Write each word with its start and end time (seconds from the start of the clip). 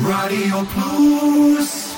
רדיו 0.00 0.64
פלוס 0.66 1.94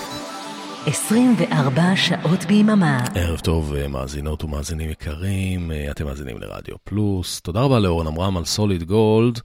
24 0.87 1.97
שעות 1.97 2.45
ביממה. 2.45 3.05
ערב 3.15 3.39
טוב, 3.39 3.75
אה, 3.75 3.89
מאזינות 3.89 4.45
ומאזינים 4.45 4.91
יקרים, 4.91 5.73
אה, 5.73 5.91
אתם 5.91 6.05
מאזינים 6.05 6.39
לרדיו 6.39 6.75
פלוס. 6.85 7.41
תודה 7.41 7.61
רבה 7.61 7.79
לאורן 7.79 8.07
עמרם 8.07 8.37
על 8.37 8.45
סוליד 8.45 8.83
גולד. 8.83 9.41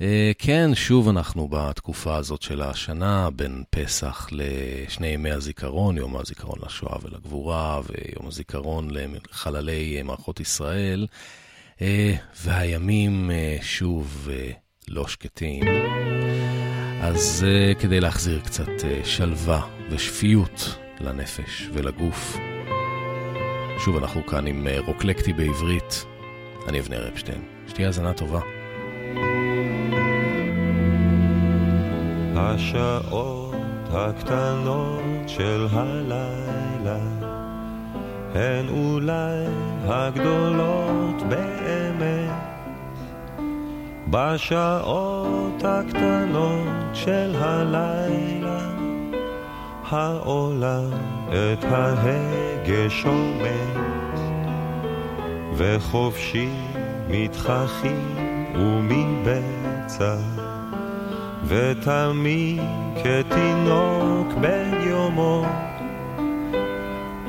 אה, 0.00 0.32
כן, 0.38 0.70
שוב 0.74 1.08
אנחנו 1.08 1.48
בתקופה 1.48 2.16
הזאת 2.16 2.42
של 2.42 2.62
השנה, 2.62 3.30
בין 3.30 3.62
פסח 3.70 4.28
לשני 4.32 5.06
ימי 5.06 5.30
הזיכרון, 5.30 5.96
יום 5.96 6.16
הזיכרון 6.16 6.58
לשואה 6.66 6.96
ולגבורה, 7.02 7.80
ויום 7.80 8.28
הזיכרון 8.28 8.88
לחללי 9.30 10.02
מערכות 10.02 10.40
ישראל. 10.40 11.06
והימים 12.44 13.30
שוב 13.62 14.28
לא 14.88 15.08
שקטים. 15.08 15.62
אז 17.06 17.46
uh, 17.46 17.80
כדי 17.80 18.00
להחזיר 18.00 18.40
קצת 18.40 18.68
uh, 18.68 19.04
שלווה 19.04 19.60
ושפיות 19.90 20.78
לנפש 21.00 21.68
ולגוף, 21.72 22.36
שוב 23.78 23.96
אנחנו 23.96 24.26
כאן 24.26 24.46
עם 24.46 24.66
uh, 24.66 24.86
רוקלקטי 24.86 25.32
בעברית, 25.32 26.04
אני 26.68 26.80
אבנר 26.80 27.08
אפשטיין. 27.08 27.42
שתהיה 27.68 27.86
האזנה 27.86 28.12
טובה. 28.12 28.40
השעות 32.36 33.54
הקטנות 33.90 35.28
של 35.28 35.66
הלילה 35.70 36.98
הן 38.34 38.68
אולי 38.68 39.46
הגדולות 39.84 41.22
באמת 41.28 41.65
בשעות 44.10 45.64
הקטנות 45.64 46.94
של 46.94 47.34
הלילה 47.38 48.70
העולם 49.90 50.90
את 51.28 51.64
ההגה 51.64 52.90
שומט 52.90 54.20
וחופשי 55.56 56.48
מתחכים 57.08 58.16
ומבצע 58.54 60.16
ותמיד 61.46 62.62
כתינוק 62.96 64.32
בן 64.40 64.80
יומו 64.88 65.44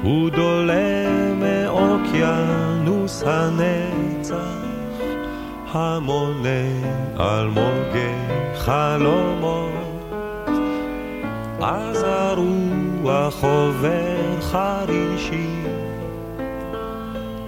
הוא 0.04 0.30
דולה 0.30 1.10
מאוקיינוס 1.40 3.24
הנצח 3.26 4.77
המונה 5.78 6.66
על 7.18 7.48
מוגי 7.48 8.16
חלומות, 8.56 9.72
אז 11.62 12.04
הרוח 12.04 13.44
עובר 13.44 14.42
חרישי 14.42 15.64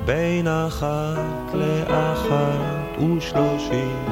בין 0.05 0.47
אחת 0.47 1.53
לאחת 1.53 3.01
ושלושים, 3.01 4.05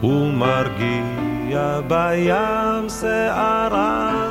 הוא 0.00 0.32
מרגיע 0.32 1.80
בים 1.88 2.88
שערה, 3.00 4.28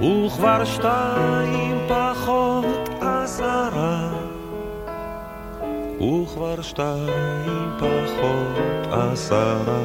וכבר 0.00 0.64
שתיים 0.64 1.78
פחות 1.88 2.88
עשרה. 3.00 4.21
וכבר 6.02 6.62
שתיים 6.62 7.70
פחות 7.78 8.92
עשרה. 8.92 9.82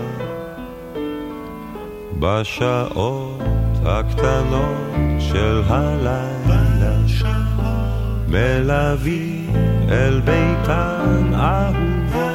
בשעות 2.19 3.41
הקטנות 3.85 4.77
של 5.19 5.61
הלילה 5.67 6.57
מלווים 8.27 9.53
אל 9.89 10.19
ביתן 10.19 11.33
אהובו 11.33 12.29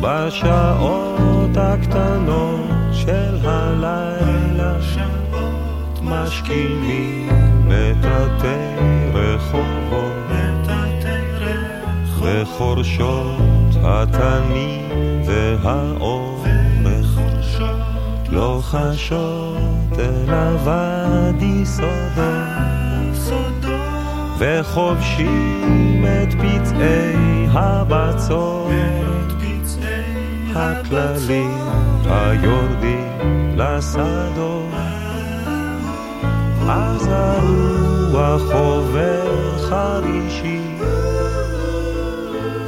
בשעות 0.00 1.56
הקטנות 1.56 2.70
של 2.92 3.36
הלילה 3.44 4.74
משכימים 6.02 7.28
מטאטא 7.66 8.74
רחובות 9.14 10.29
וחורשות 12.22 13.74
התנים 13.84 14.88
והאורך 15.26 17.18
לא 18.30 18.60
חשות 18.62 19.98
אל 19.98 20.34
הוואדי 20.34 21.66
סודות. 21.66 22.60
וחובשים 24.38 26.04
את 26.04 26.34
פצעי 26.34 27.46
הבצורת. 27.52 29.10
הכללים 30.54 31.58
היורדים 32.06 33.56
לשדות. 33.56 34.74
אז 36.68 37.08
הרוח 37.10 38.42
עובר 38.52 39.58
חרישי 39.68 40.59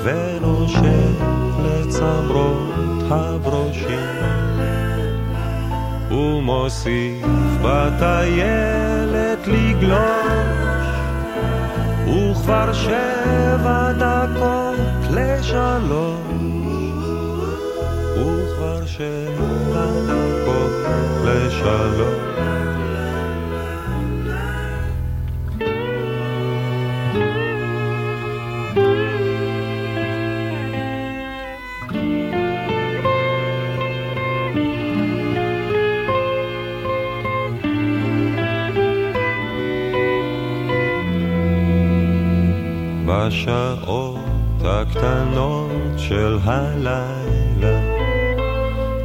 ונושק 0.03 1.25
לצמרות 1.65 3.03
הברושים. 3.11 3.99
ומוסיף 6.11 7.27
בטיילת 7.63 9.47
לגלוש 9.47 10.87
וכבר 12.07 12.73
שבע 12.73 13.93
דקות 13.93 14.77
לשלוש. 15.11 16.23
וכבר 18.17 18.87
שבע 18.87 19.87
דקות 20.07 20.73
לשלוש 21.25 22.62
בשעות 43.33 44.17
הקטנות 44.65 45.71
של 45.97 46.39
הלילה 46.45 47.81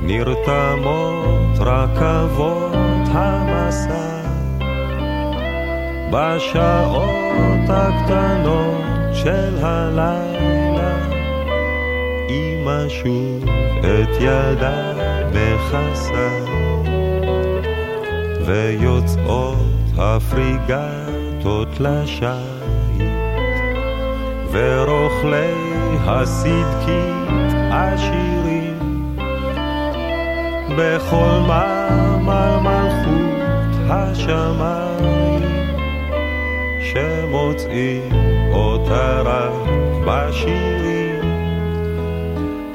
נרתמות 0.02 1.60
רכבות 1.60 3.08
המסע. 3.08 4.22
בשעות 6.12 7.70
הקטנות 7.70 8.82
של 9.14 9.58
הלילה 9.62 10.98
אמא 12.30 12.90
שוב 12.90 13.46
את 13.80 14.22
ידה 14.22 14.94
מכסה 15.30 16.46
ויוצאות 18.46 19.58
הפריגטות 19.98 21.80
לשם 21.80 22.47
ורוכלי 24.58 25.54
הסדקית 26.06 27.54
עשירים. 27.72 29.16
בכל 30.78 31.40
מעמל 31.48 32.60
מלכות 32.62 33.76
השמיים 33.90 35.44
שמוצאים 36.82 38.12
אותה 38.52 39.22
רק 39.22 39.70
בשירים. 40.08 41.22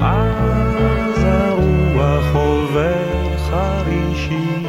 אז 0.00 1.24
הרוח 1.24 2.34
עובר 2.34 3.36
חרישי 3.50 4.66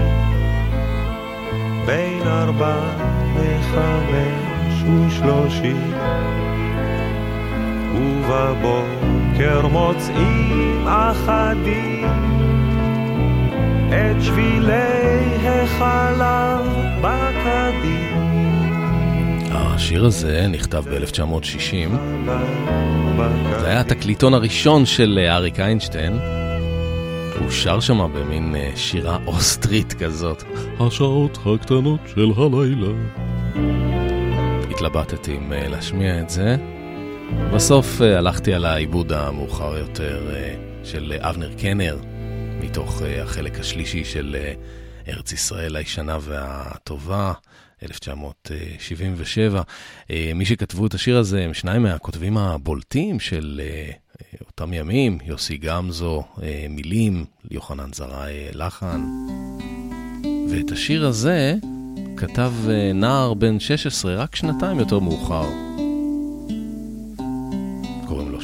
בין 1.86 2.28
ארבע 2.28 2.76
וחמש 3.36 4.84
ושלושים 4.84 5.94
ובבוקר 8.28 9.68
מוצאים 9.68 10.88
אחדים 10.88 12.08
את 13.90 14.24
שבילי 14.24 15.48
החלב 15.48 16.66
בקדים. 17.02 18.14
השיר 19.52 20.06
הזה 20.06 20.48
נכתב 20.48 20.84
ב-1960. 20.90 21.96
זה 23.60 23.68
היה 23.68 23.80
התקליטון 23.80 24.34
הראשון 24.34 24.86
של 24.86 25.20
אריק 25.30 25.60
איינשטיין. 25.60 26.20
הוא 27.40 27.52
שר 27.52 27.80
שם 27.80 28.12
במין 28.14 28.56
אה, 28.56 28.72
שירה 28.76 29.18
אוסטרית 29.28 29.94
כזאת. 29.94 30.44
השעות 30.80 31.38
הקטנות 31.46 32.00
של 32.06 32.32
הלילה. 32.38 32.94
התלבטתי 34.72 35.38
אם 35.38 35.54
אה, 35.54 35.68
להשמיע 35.68 36.20
את 36.20 36.30
זה. 36.30 36.73
בסוף 37.54 38.02
אה, 38.02 38.18
הלכתי 38.18 38.54
על 38.54 38.66
העיבוד 38.66 39.12
המאוחר 39.12 39.78
יותר 39.78 40.36
של 40.84 41.14
אבנר 41.20 41.54
קנר, 41.54 41.98
מתוך 42.60 43.02
החלק 43.24 43.60
השלישי 43.60 44.06
של 44.06 44.36
ארץ 45.08 45.32
ישראל 45.32 45.76
הישנה 45.76 46.18
והטובה. 46.22 47.34
1977. 47.84 49.62
מי 50.36 50.46
שכתבו 50.46 50.86
את 50.86 50.94
השיר 50.94 51.18
הזה 51.18 51.44
הם 51.44 51.54
שניים 51.54 51.84
מהכותבים 51.84 52.38
הבולטים 52.38 53.20
של 53.20 53.62
אותם 54.42 54.74
ימים, 54.74 55.18
יוסי 55.26 55.58
גמזו, 55.58 56.24
אה, 56.44 56.66
מילים, 56.70 57.26
יוחנן 57.52 57.94
זרעי 57.94 58.48
לחן. 58.54 59.02
ואת 60.50 60.72
השיר 60.72 61.08
הזה 61.08 61.56
כתב 62.18 62.54
אה, 62.70 62.94
נער 62.94 63.34
בן 63.34 63.60
16, 63.60 64.16
רק 64.16 64.36
שנתיים 64.36 64.80
יותר 64.80 65.00
מאוחר. 65.00 65.73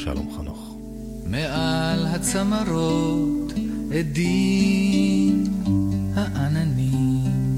שלום 0.04 0.28
חנוך. 0.36 0.76
מעל 1.26 2.06
הצמרות 2.06 3.52
עדים 3.98 5.44
העננים 6.14 7.56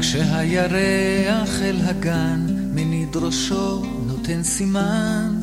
כשהירח 0.00 1.62
אל 1.62 1.76
הגן 1.84 2.40
מניד 2.74 3.16
ראשו 3.16 3.82
נותן 4.06 4.42
סימן 4.42 5.40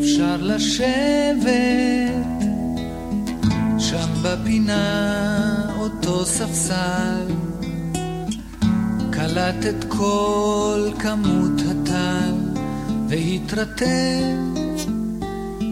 אפשר 0.00 0.36
לשבת 0.40 1.42
שם 3.78 4.08
בפינה 4.22 5.70
אותו 5.78 6.24
ספסל 6.24 7.26
קלט 9.10 9.66
את 9.68 9.84
כל 9.88 10.90
כמות 10.98 11.60
והתרתם 13.12 14.54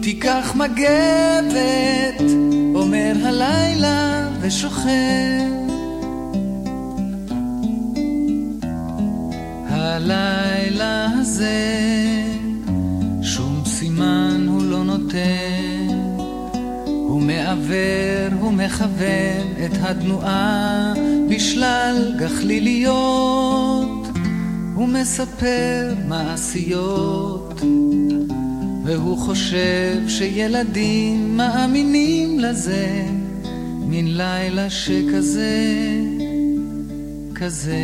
תיקח 0.01 0.55
מגבת 0.55 2.21
אומר 2.75 3.13
הלילה 3.23 4.29
ושוכב. 4.41 4.91
הלילה 9.69 11.07
הזה 11.19 11.81
נותן, 14.83 15.87
הוא 16.85 17.21
מעוור, 17.21 18.39
הוא 18.39 18.53
מכוון 18.53 19.47
את 19.65 19.71
התנועה 19.81 20.93
בשלל 21.29 22.13
גחליליות, 22.19 24.00
הוא 24.75 24.87
מספר 24.87 25.93
מעשיות, 26.07 27.61
והוא 28.83 29.17
חושב 29.17 29.97
שילדים 30.07 31.37
מאמינים 31.37 32.39
לזה, 32.39 33.05
מן 33.79 34.07
לילה 34.07 34.69
שכזה, 34.69 35.65
כזה. 37.35 37.77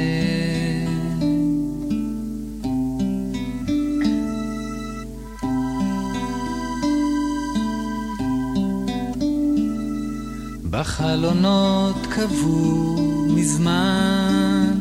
בחלונות 10.70 11.96
קבעו 12.10 12.96
מזמן 13.36 14.74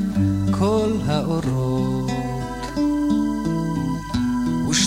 כל 0.51 0.91
האורות 1.07 1.76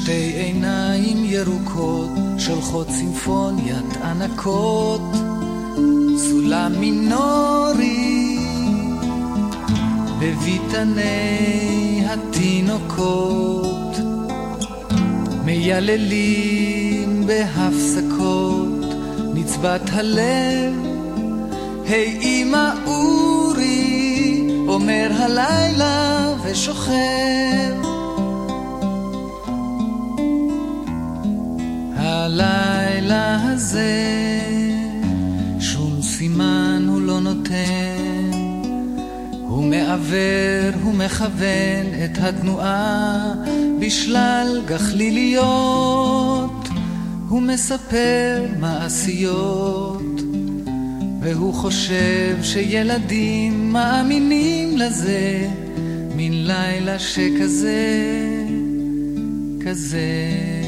ושתי 0.10 0.34
עיניים 0.44 1.18
ירוקות 1.26 2.10
שולחות 2.38 2.88
סימפוניית 2.90 3.98
ענקות 4.04 5.02
סולם 6.18 6.72
מינורי 6.80 8.38
בביתני 10.20 12.06
התינוקות 12.06 13.98
מייללים 15.46 17.28
בהפסקות 17.28 18.86
נצבת 19.34 19.82
הלב 19.94 20.74
היי 21.86 22.20
אמא 22.22 22.72
אורי, 22.86 24.48
אומר 24.68 25.10
הלילה 25.14 26.34
ושוכב. 26.44 27.89
הלילה 32.19 33.51
הזה, 33.51 34.01
שום 35.60 36.01
סימן 36.01 36.86
הוא 36.88 37.01
לא 37.01 37.19
נותן. 37.19 38.31
הוא 39.48 39.63
מעוור, 39.63 40.81
הוא 40.83 40.94
מכוון 40.94 41.86
את 42.06 42.18
התנועה 42.21 43.33
בשלל 43.80 44.62
גחליליות. 44.68 45.89
הוא 47.30 47.42
מספר 47.42 48.45
מעשיות. 48.60 50.21
והוא 51.21 51.54
חושב 51.54 52.38
שילדים 52.44 53.74
מאמינים 53.74 54.77
לזה, 54.77 55.48
מן 56.16 56.33
לילה 56.33 57.00
שכזה, 57.00 57.88
כזה. 59.66 60.59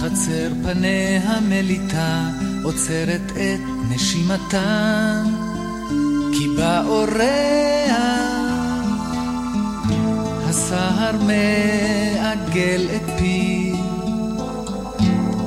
חצר 0.00 0.52
פניה 0.62 1.40
מליטה, 1.48 2.28
עוצרת 2.62 3.30
את 3.30 3.60
נשימתה, 3.90 5.22
כי 6.32 6.48
בא 6.56 6.82
אורח, 6.86 7.92
הסהר 10.48 11.16
מעגל 11.16 12.86
את 12.96 13.10
פי, 13.18 13.72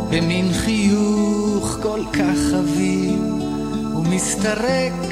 במין 0.10 0.54
חיוך 0.54 1.78
כל 1.82 2.02
כך 2.14 2.38
חביב, 2.52 3.20
ומסתרק, 3.96 5.05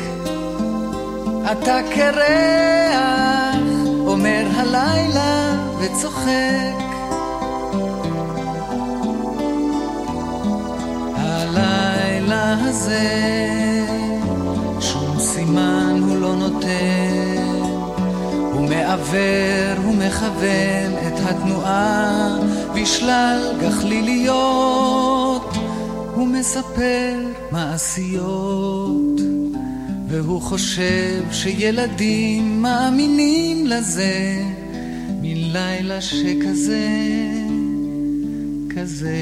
אתה 1.52 1.80
קרח, 1.96 3.60
אומר 4.08 4.48
הלילה 4.56 5.56
וצוחק. 5.80 6.84
הזה, 12.74 13.86
שום 14.80 15.20
סימן 15.20 16.00
הוא 16.02 16.18
לא 16.18 16.36
נותן, 16.36 17.60
הוא 18.54 18.70
מעוור, 18.70 19.84
הוא 19.84 19.96
מכוון 19.96 20.92
את 21.08 21.14
התנועה. 21.26 22.38
בשלל 22.76 23.54
גחליליות, 23.62 25.54
הוא 26.16 26.28
מספר 26.28 27.14
מעשיות, 27.52 29.13
והוא 30.22 30.42
חושב 30.42 31.24
שילדים 31.32 32.62
מאמינים 32.62 33.68
לזה, 33.68 34.44
מלילה 35.22 36.02
שכזה, 36.02 36.88
כזה. 38.76 39.18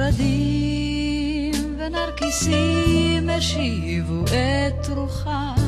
ורדים 0.00 1.76
ונרקיסים 1.78 3.30
השיבו 3.30 4.24
את 4.24 4.88
רוחם. 4.88 5.59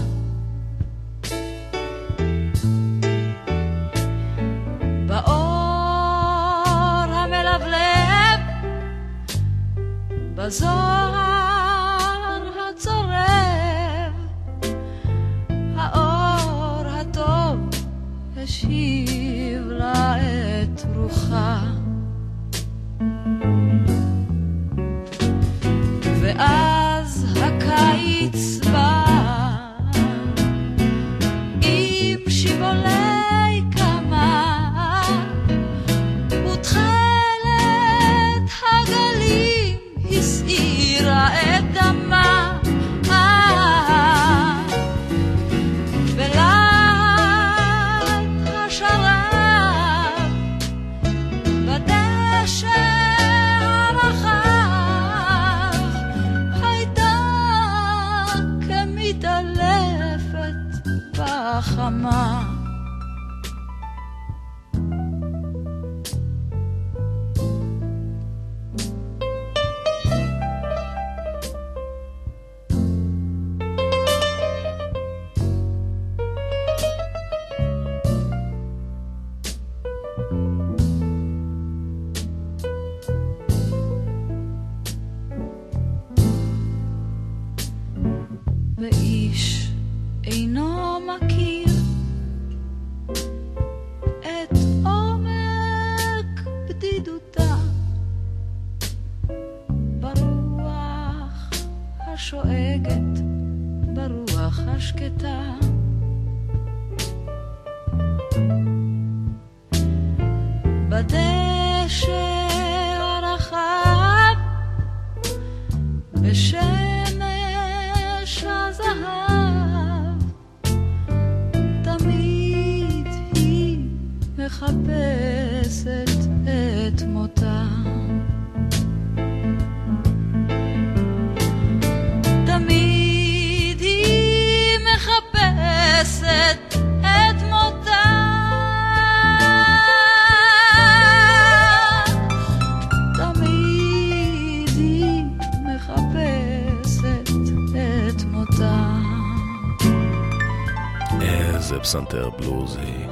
יותר 152.15 152.31
בלוזי. 152.31 153.07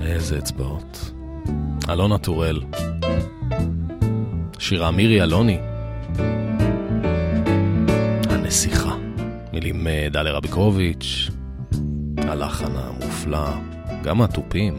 איזה 0.00 0.38
אצבעות. 0.38 1.12
אלונה 1.90 2.18
טורל. 2.18 2.60
שירה 4.58 4.90
מירי 4.90 5.22
אלוני. 5.22 5.58
הנסיכה. 8.30 8.94
מילים 9.52 9.86
אה, 9.86 10.06
דליה 10.10 10.32
רביקוביץ'. 10.32 11.30
הלחן 12.18 12.72
המופלא. 12.76 13.50
גם 14.02 14.22
התופים. 14.22 14.78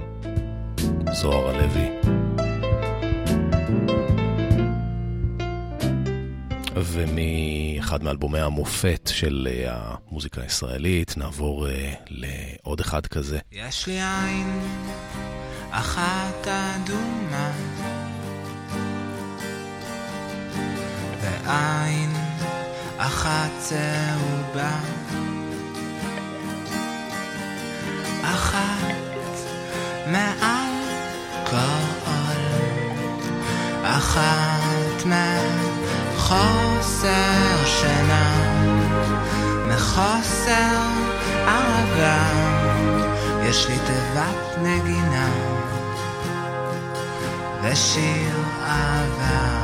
זוהר 1.12 1.50
הלוי. 1.50 2.03
ומאחד 6.86 8.04
מאלבומי 8.04 8.40
המופת 8.40 9.10
של 9.14 9.48
אה, 9.52 9.74
המוזיקה 9.76 10.42
הישראלית 10.42 11.18
נעבור 11.18 11.70
אה, 11.70 11.94
לעוד 12.10 12.80
אחד 12.80 13.08
כזה. 13.08 13.40
יש 13.52 13.88
לי 13.88 13.94
עין 14.02 14.60
אחת 15.72 16.48
אדומה 16.48 17.52
ועין 21.22 22.10
אחת 22.98 23.52
צהובה 23.60 24.80
אחת 28.24 28.96
מעל 30.08 30.74
כל 31.50 31.94
אחת 33.84 35.06
מעל 35.06 35.73
מחוסר 36.34 37.66
שינה, 37.66 38.34
מחוסר 39.68 40.88
ערבה, 41.48 42.24
יש 43.44 43.68
לי 43.70 43.76
תיבת 43.76 44.58
נגינה 44.62 45.30
ושיר 47.62 48.38
אהבה. 48.66 49.64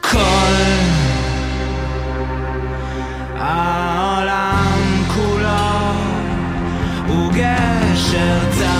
כל 0.00 0.54
העולם 3.38 5.04
כולו 5.14 5.92
הוא 7.06 7.32
גשר 7.32 8.50
צר 8.58 8.73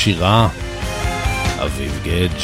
שירה, 0.04 0.48
אביב 1.64 2.00
גדג'. 2.02 2.40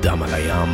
דם 0.00 0.22
על 0.22 0.34
הים. 0.34 0.68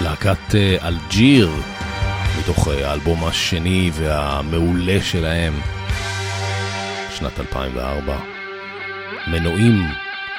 להקת 0.00 0.54
אה, 0.54 0.88
אלג'יר, 0.88 1.50
מתוך 2.38 2.68
אה, 2.68 2.90
האלבום 2.90 3.24
השני 3.24 3.90
והמעולה 3.94 5.02
שלהם, 5.02 5.54
שנת 7.10 7.40
2004. 7.40 8.18
מנועים 9.26 9.82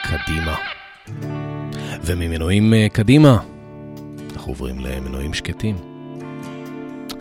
קדימה. 0.04 0.56
וממנועים 2.02 2.74
אה, 2.74 2.88
קדימה, 2.90 3.38
אנחנו 4.34 4.52
עוברים 4.52 4.80
למנועים 4.80 5.34
שקטים. 5.34 5.95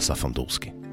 Safandowski. 0.04 0.83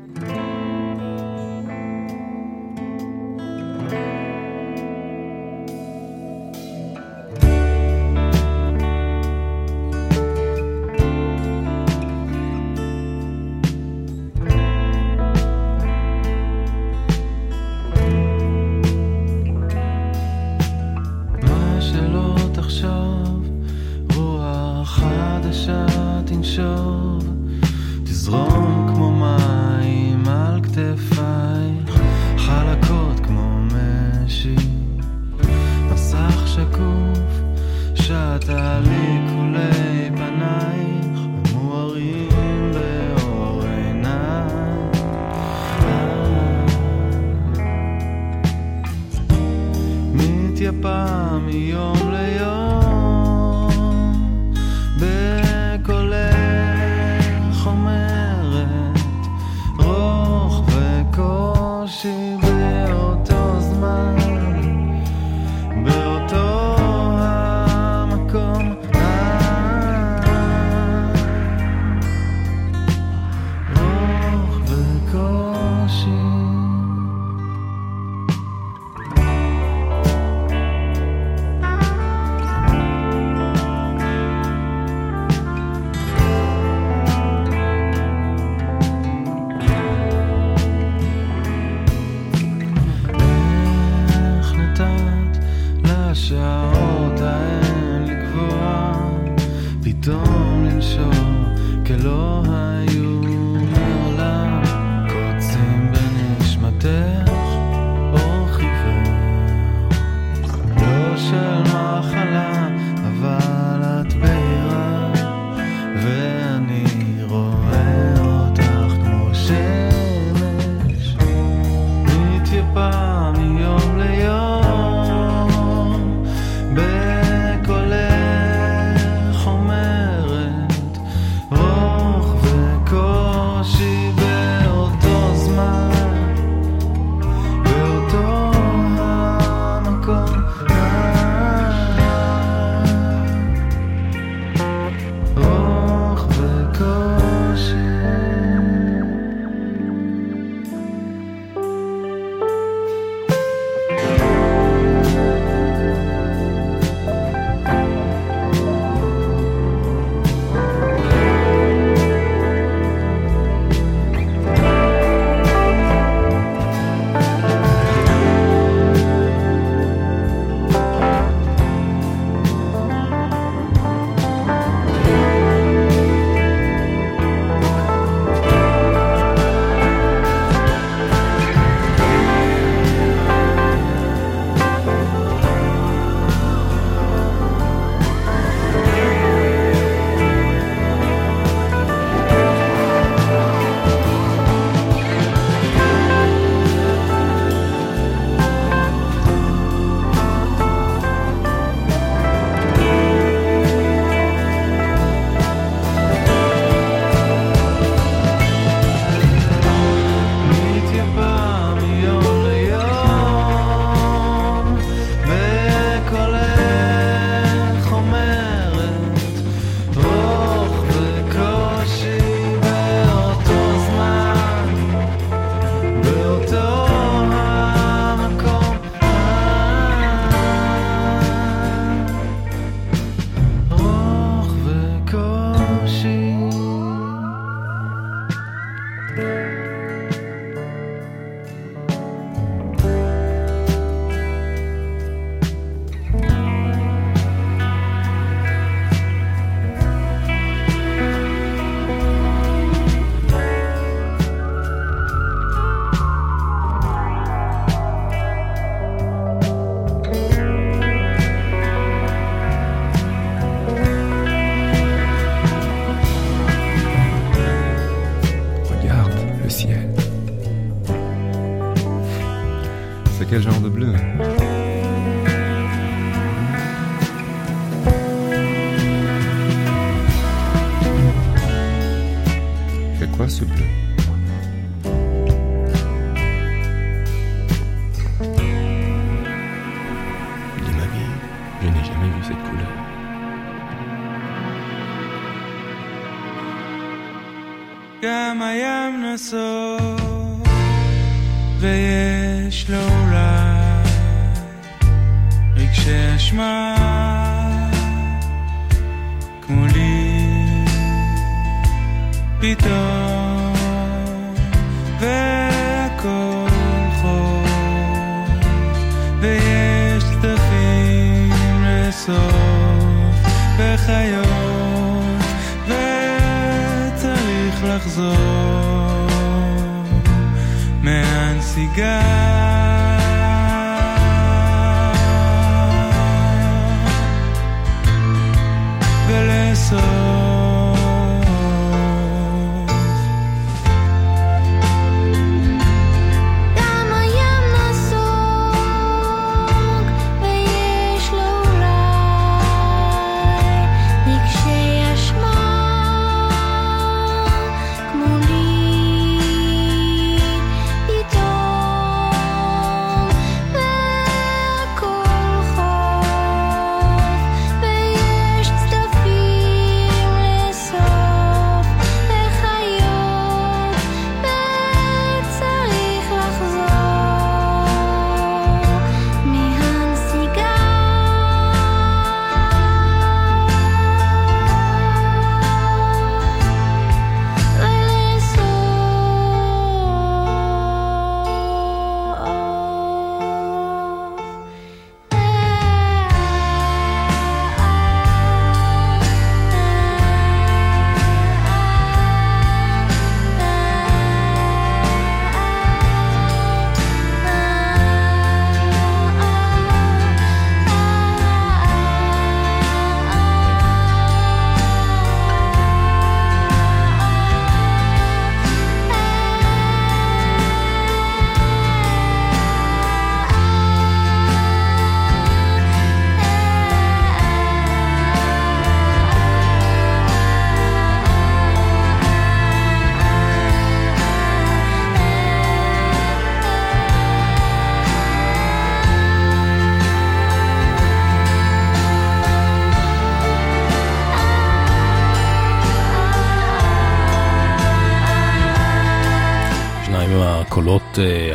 אמדורסקי. 34.32 34.72
גם 38.48 38.58
הים 38.58 39.01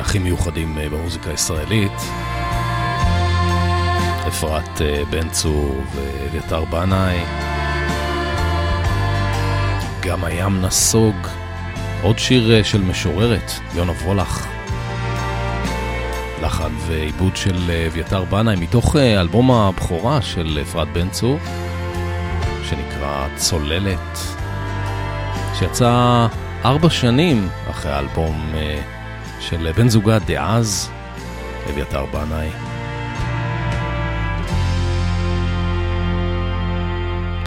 הכי 0.07 0.19
מיוחדים 0.19 0.79
אה, 0.79 0.89
במוזיקה 0.89 1.31
הישראלית. 1.31 1.93
אפרת 4.29 4.83
אה, 4.83 5.03
בן 5.11 5.29
צור 5.29 5.83
ואביתר 5.95 6.65
בנאי. 6.65 7.19
גם 10.01 10.25
הים 10.25 10.61
נסוג. 10.61 11.15
עוד 12.03 12.19
שיר 12.19 12.53
אה, 12.53 12.65
של 12.65 12.83
משוררת, 12.83 13.53
יונה 13.75 13.93
וולך. 13.93 14.47
לחן 16.43 16.73
ועיבוד 16.87 17.37
של 17.37 17.71
אביתר 17.87 18.25
בנאי 18.25 18.57
מתוך 18.57 18.97
אלבום 18.97 19.51
הבכורה 19.51 20.23
של 20.23 20.59
אפרת 20.63 20.89
בן 20.93 21.09
צור, 21.09 21.39
שנקרא 22.63 23.27
צוללת, 23.37 24.19
שיצא 25.59 26.27
ארבע 26.65 26.91
שנים 26.91 27.49
אחרי 27.71 27.93
האלבום 27.93 28.53
של 29.49 29.73
בן 29.73 29.89
זוגה 29.89 30.19
דאז, 30.19 30.91
אביתר 31.71 32.05
בנאי. 32.05 32.49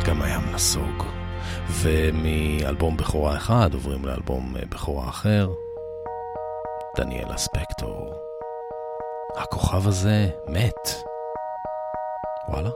גם 0.06 0.22
הים 0.22 0.42
נסוג. 0.54 1.04
ומאלבום 1.70 2.98
בכורה 2.98 3.38
אחד 3.38 3.74
עוברים 3.74 4.06
לאלבום 4.06 4.56
אה, 4.58 4.62
בכורה 4.70 5.10
אחר, 5.10 5.50
דניאלה 6.98 7.38
ספקטור. 7.38 8.14
הכוכב 9.38 9.88
הזה 9.88 10.30
מת. 10.48 10.90
וואלה. 12.50 12.70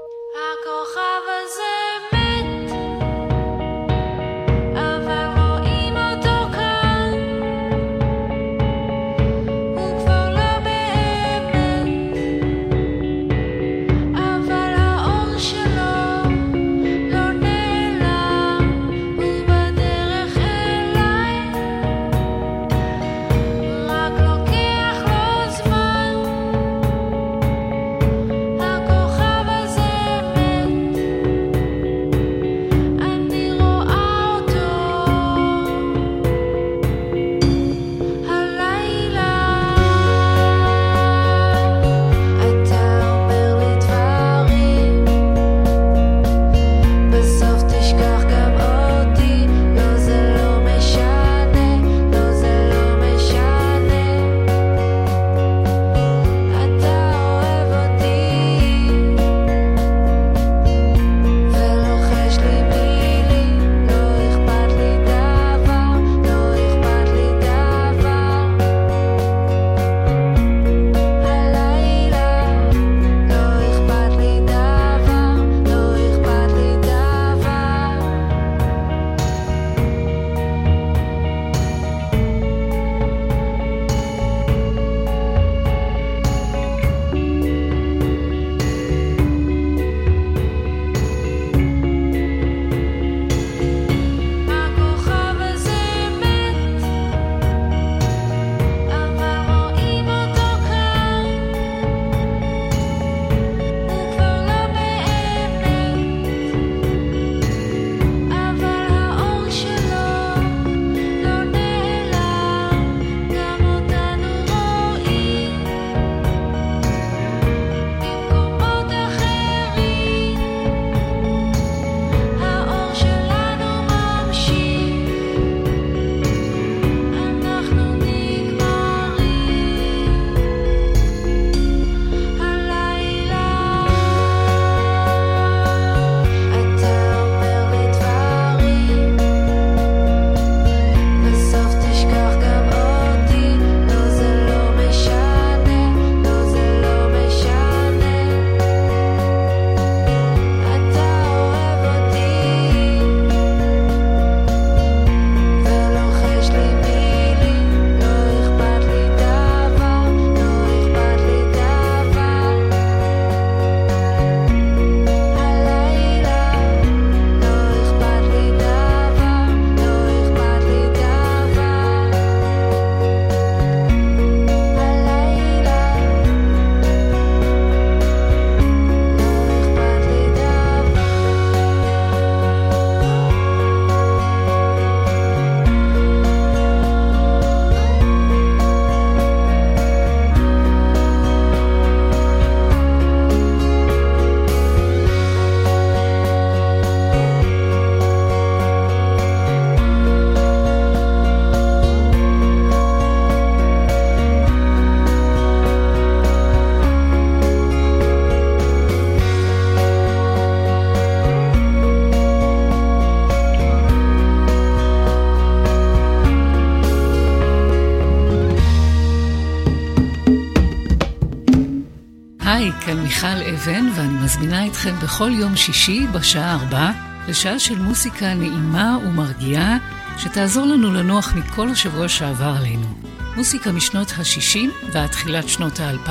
כאן 222.94 223.04
מיכל 223.04 223.28
אבן, 223.54 223.86
ואני 223.96 224.14
מזמינה 224.14 224.68
אתכם 224.68 224.96
בכל 225.00 225.32
יום 225.34 225.58
שישי 225.58 226.08
בשעה 226.08 226.54
ארבע 226.54 226.92
לשעה 227.28 227.60
של 227.60 227.80
מוסיקה 227.80 228.34
נעימה 228.34 228.98
ומרגיעה, 229.06 229.78
שתעזור 230.18 230.66
לנו 230.66 230.94
לנוח 230.94 231.34
מכל 231.34 231.70
השבוע 231.70 232.08
שעבר 232.08 232.56
עלינו. 232.58 232.88
מוסיקה 233.36 233.72
משנות 233.72 234.12
ה-60 234.12 234.92
ועד 234.92 235.10
תחילת 235.10 235.50
שנות 235.50 235.80
ה-2000, 235.80 236.10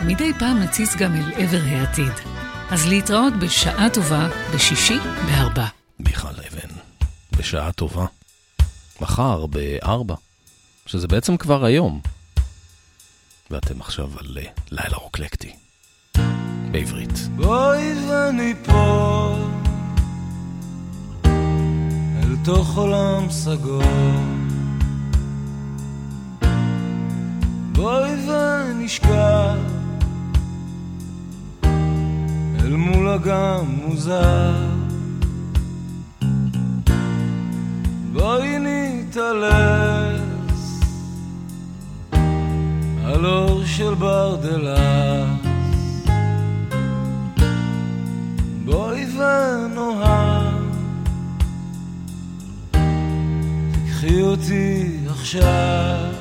ומדי 0.00 0.32
פעם 0.38 0.58
נציץ 0.58 0.96
גם 0.96 1.14
אל 1.14 1.32
עבר 1.36 1.60
העתיד. 1.64 2.12
אז 2.70 2.86
להתראות 2.86 3.34
בשעה 3.40 3.90
טובה 3.90 4.28
בשישי 4.54 4.98
בארבע. 5.26 5.66
מיכל 5.98 6.28
אבן, 6.28 6.74
בשעה 7.38 7.72
טובה. 7.72 8.06
מחר 9.00 9.46
בארבע, 9.46 10.14
שזה 10.86 11.08
בעצם 11.08 11.36
כבר 11.36 11.64
היום. 11.64 12.00
ואתם 13.50 13.80
עכשיו 13.80 14.10
על 14.18 14.38
אה, 14.38 14.50
לילה 14.70 14.96
רוקלקטי. 14.96 15.67
בעברית. 16.70 17.28
בואי 17.36 17.94
וניפול 18.08 19.38
אל 22.22 22.36
תוך 22.44 22.76
עולם 22.76 23.30
סגור. 23.30 23.82
בואי 27.72 28.10
ונשכח 28.28 29.54
אל 32.60 32.76
מול 32.76 33.08
אגם 33.08 33.64
מוזר. 33.84 34.54
בואי 38.12 38.58
נתעלס 38.58 40.18
על 43.04 43.26
אור 43.26 43.64
של 43.64 43.94
ברדלס 43.94 45.37
ונאהב 49.18 50.62
תקחי 53.72 54.22
אותי 54.22 54.96
עכשיו 55.10 56.17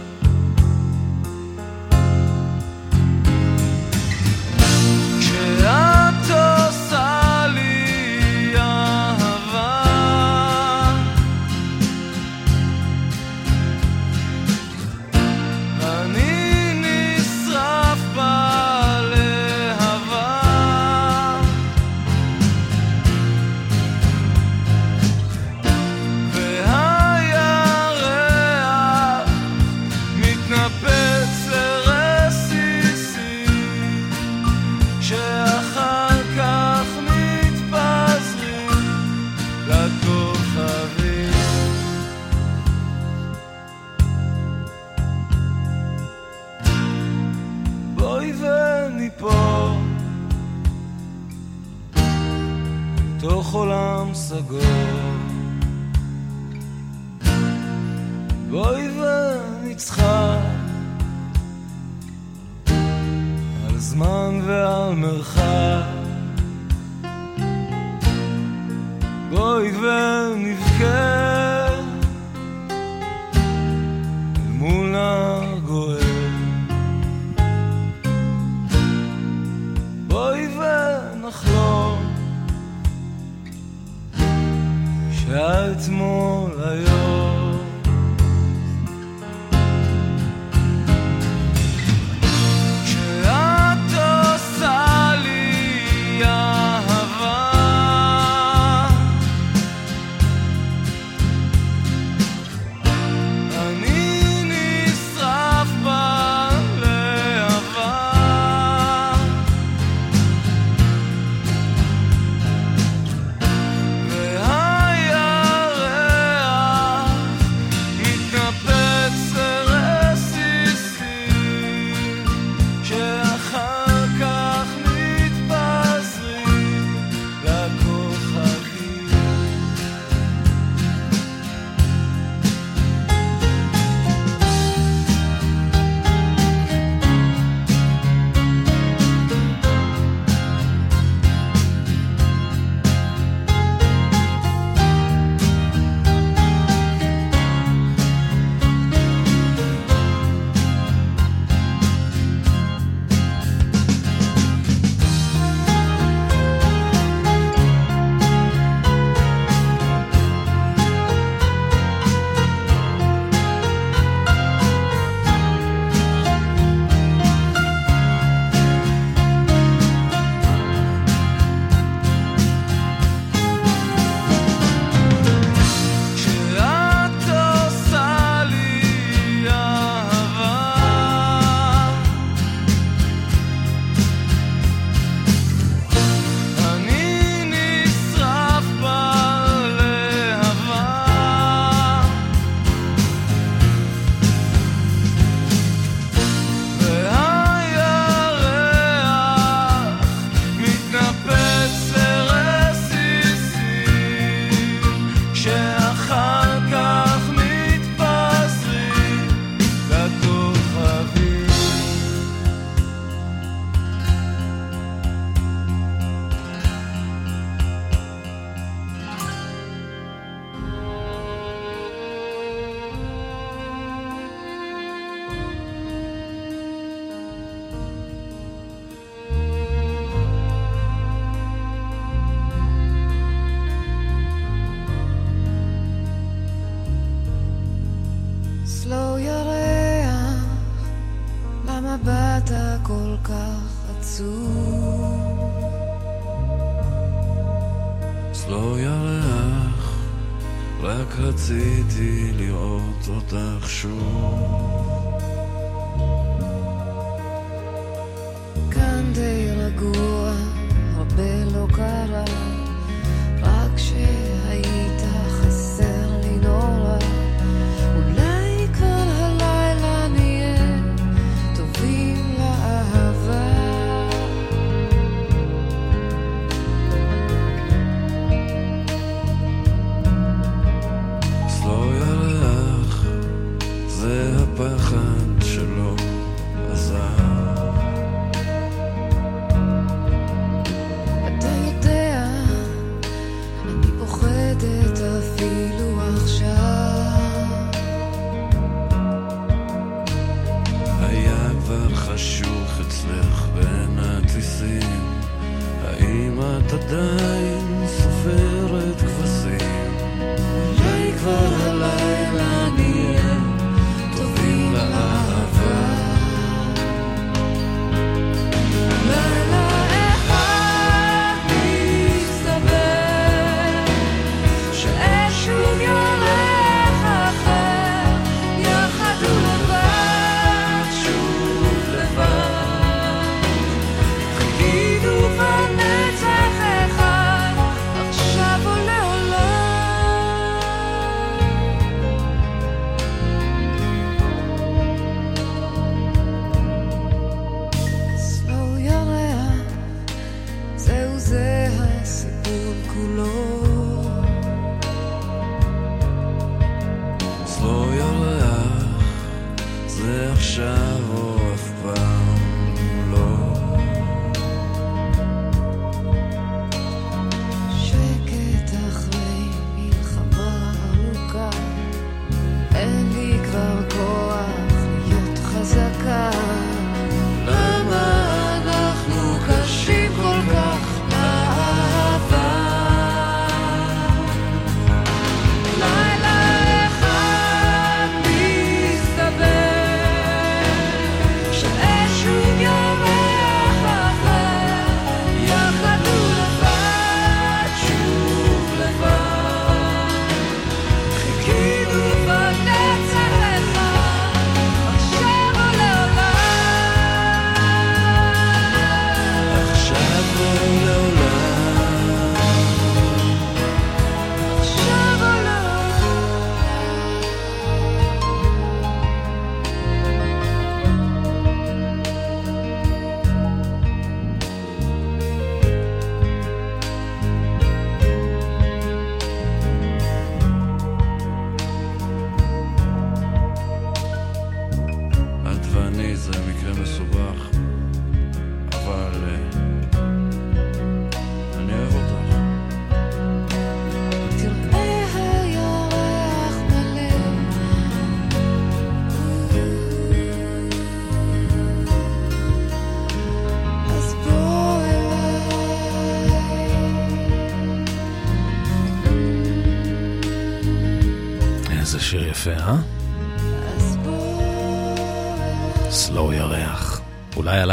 עולם 54.49 54.76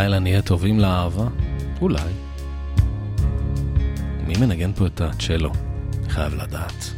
הלילה 0.04 0.18
נהיה 0.18 0.42
טובים 0.42 0.80
לאהבה? 0.80 1.26
אולי. 1.80 2.12
מי 4.26 4.34
מנגן 4.40 4.72
פה 4.72 4.86
את 4.86 5.00
הצ'לו? 5.00 5.52
חייב 6.08 6.34
לדעת. 6.34 6.90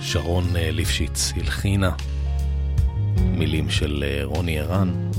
שרון 0.00 0.56
אה, 0.56 0.70
ליפשיץ 0.70 1.32
הלחינה, 1.36 1.90
מילים 3.16 3.70
של 3.70 4.04
אה, 4.06 4.24
רוני 4.24 4.60
ערן, 4.60 5.10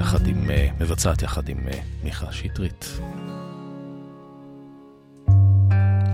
יחד 0.00 0.26
עם, 0.26 0.50
אה, 0.50 0.68
מבצעת 0.80 1.22
יחד 1.22 1.48
עם 1.48 1.58
מיכה 2.04 2.32
שטרית. 2.32 2.98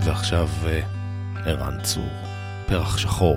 ועכשיו 0.05 0.49
ערן 1.45 1.83
צור, 1.83 2.09
פרח 2.66 2.99
שחור. 2.99 3.37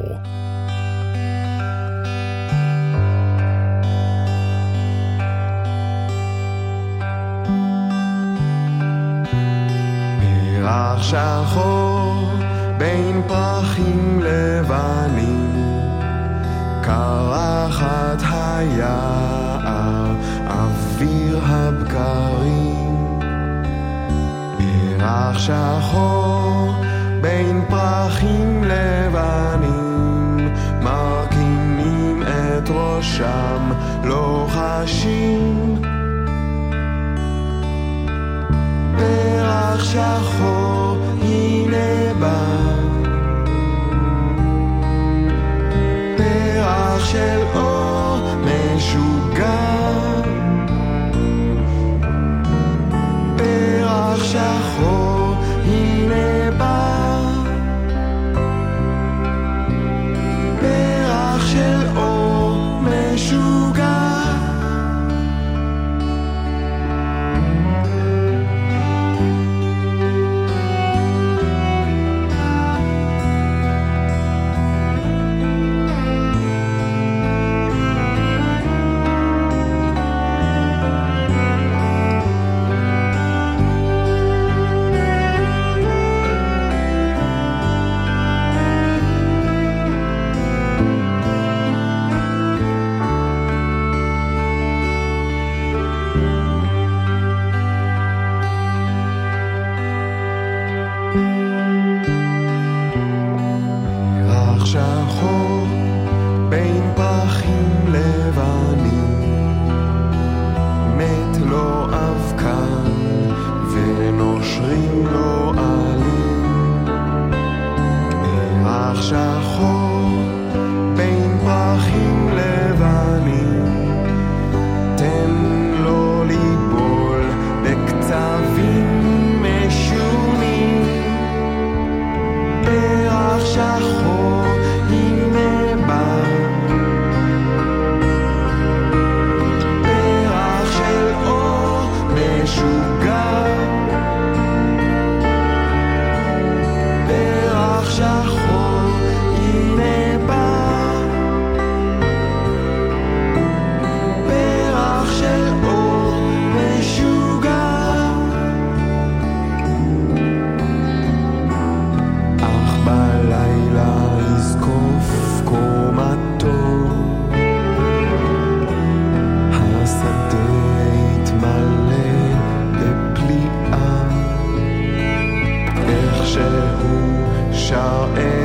שחור 11.03 12.31
בין 12.77 13.21
פרחים 13.27 14.21
לבנים 14.23 15.53
קרחת 16.81 18.21
היער 18.31 20.15
אוויר 20.47 21.39
הבקרים. 21.43 23.19
פרח 24.57 25.37
שחור 25.37 26.71
בין 27.21 27.61
פרחים 27.69 28.63
לבנים 28.63 30.53
מרכינים 30.81 32.23
את 32.23 32.69
ראשם 32.69 33.71
לוחשים. 34.03 35.75
לא 35.81 36.03
פרח 38.97 39.83
שחור 39.83 40.62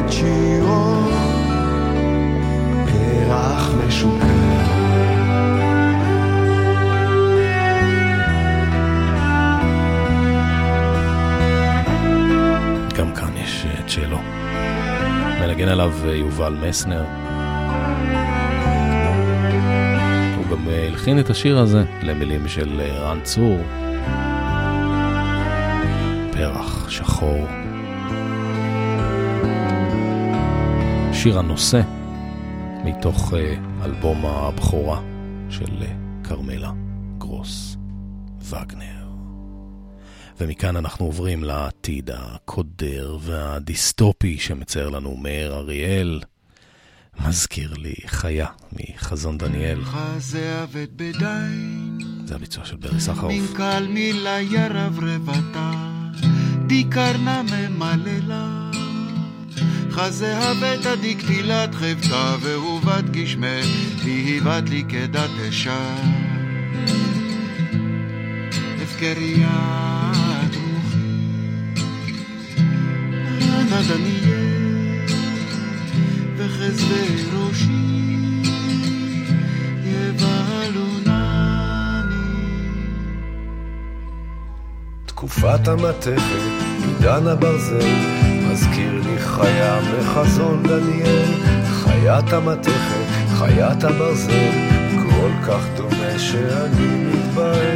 את 0.09 0.15
פרח 2.87 3.71
משוגע 3.87 4.25
גם 12.97 13.15
כאן 13.15 13.37
יש 13.37 13.67
אה, 13.67 13.83
צ'לו. 13.87 14.19
מנגן 15.41 15.69
עליו 15.69 15.93
אה, 16.07 16.15
יובל 16.15 16.57
מסנר. 16.69 17.05
הוא 20.37 20.45
גם 20.51 20.69
אה, 20.69 20.87
הלחין 20.87 21.21
את 21.21 21.31
השיר 21.31 21.59
הזה 21.59 21.85
למילים 22.03 22.49
של 22.49 22.81
אה, 22.81 22.99
רן 23.01 23.21
צור. 23.23 23.59
פרח 26.33 26.89
שחור. 26.89 27.68
שיר 31.23 31.39
הנושא 31.39 31.81
מתוך 32.85 33.35
אה, 33.35 33.55
אלבום 33.85 34.27
הבכורה 34.27 35.01
של 35.51 35.83
אה, 35.83 35.93
כרמלה 36.25 36.73
גרוס 37.19 37.77
וגנר. 38.43 39.07
ומכאן 40.41 40.77
אנחנו 40.77 41.07
עוברים 41.07 41.45
לעתיד 41.45 42.11
הקודר 42.15 43.17
והדיסטופי 43.21 44.39
שמצייר 44.39 44.89
לנו 44.89 45.17
מאיר 45.17 45.55
אריאל. 45.55 46.21
מזכיר 47.27 47.75
לי 47.75 47.95
חיה 48.07 48.47
מחזון 48.73 49.39
דניאל. 49.39 49.85
חזה 49.85 50.63
אבד 50.63 50.89
בדין, 50.97 51.99
זה 52.25 52.35
הביצוע 52.35 52.65
של 52.65 52.77
ברי 52.77 53.01
סחרוף. 53.01 53.33
מנכ"ל 53.33 53.87
מילה 53.89 54.41
ירב 54.41 54.99
רבתה, 55.03 55.73
דיקרנה 56.67 57.43
ממללה. 57.43 58.69
חזה 59.99 60.51
אבד 60.51 60.87
עדיק 60.87 61.27
תהילת 61.27 61.75
חבטה, 61.75 62.37
ואהובת 62.41 63.11
גשמי, 63.11 63.61
והיא 64.05 64.43
בת 64.43 64.69
לי 64.69 64.85
כדת 64.89 65.31
אשה. 65.49 65.95
הפקריית 68.83 70.55
רוחי, 70.55 70.99
אנא 73.43 73.83
דניאל, 73.89 75.07
וחסדי 76.37 77.25
ראשי. 77.33 77.89
תקופת 85.07 85.69
המתכת, 85.69 86.23
עידן 86.87 87.27
הברזל, 87.27 88.38
חיה 89.29 89.79
מחזון 89.99 90.63
דניאל. 90.63 91.33
חיית 91.83 92.33
המתכת, 92.33 93.07
חיית 93.39 93.85
הברזל, 93.85 94.53
כל 95.03 95.31
כך 95.47 95.65
דומה 95.77 96.19
שאני 96.19 97.05
מתבהל. 97.05 97.68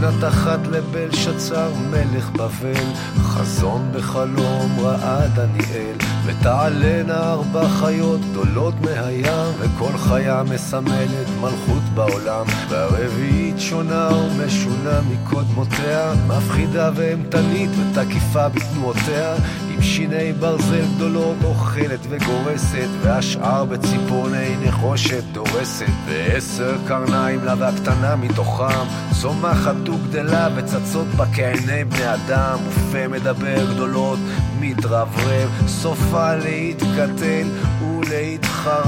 בשנת 0.00 0.24
אחת 0.24 0.66
לבלשצר 0.66 1.70
מלך 1.90 2.30
בבל, 2.30 2.92
חזון 3.16 3.90
בחלום 3.94 4.76
ראה 4.78 5.26
דניאל, 5.28 5.96
ותעלנה 6.24 7.32
ארבע 7.32 7.68
חיות 7.68 8.20
גדולות 8.20 8.74
מהים, 8.80 9.52
וכל 9.58 9.98
חיה 9.98 10.42
מסמלת 10.42 11.26
מלכות 11.40 11.82
בעולם, 11.94 12.46
והרביעית 12.68 13.60
שונה 13.60 14.08
ומשונה 14.12 15.00
מקודמותיה, 15.10 16.12
מפחידה 16.26 16.90
ואימתנית 16.94 17.70
ותקיפה 17.70 18.48
בתנועותיה, 18.48 19.34
עם 19.80 19.84
שיני 19.84 20.32
ברזל 20.32 20.84
גדולות 20.96 21.36
אוכלת 21.44 22.00
וגורסת, 22.08 22.88
והשאר 23.00 23.64
בציפורני 23.64 24.56
נחושת 24.64 25.24
דורסת, 25.32 25.86
ועשר 26.06 26.76
קרניים 26.88 27.44
לה 27.44 27.54
והקטנה 27.58 28.16
מתוכם, 28.16 28.86
צומחת 29.20 29.88
וגדלה 29.88 30.48
וצצות 30.56 31.06
בה 31.06 31.24
כעיני 31.34 31.84
בני 31.84 32.14
אדם, 32.14 32.58
ופה 32.68 33.08
מדבר 33.08 33.74
גדולות 33.74 34.18
מתרברב, 34.60 35.50
סופה 35.66 36.34
להתקטל 36.34 37.48
ולהתחרב. 37.82 38.86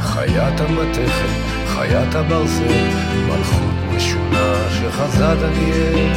חיית 0.00 0.60
המתכת, 0.60 1.57
חיית 1.78 2.14
הברזל, 2.14 2.88
מלכות 3.28 3.96
משונה 3.96 4.54
שחזה 4.70 5.24
דניאל, 5.40 6.14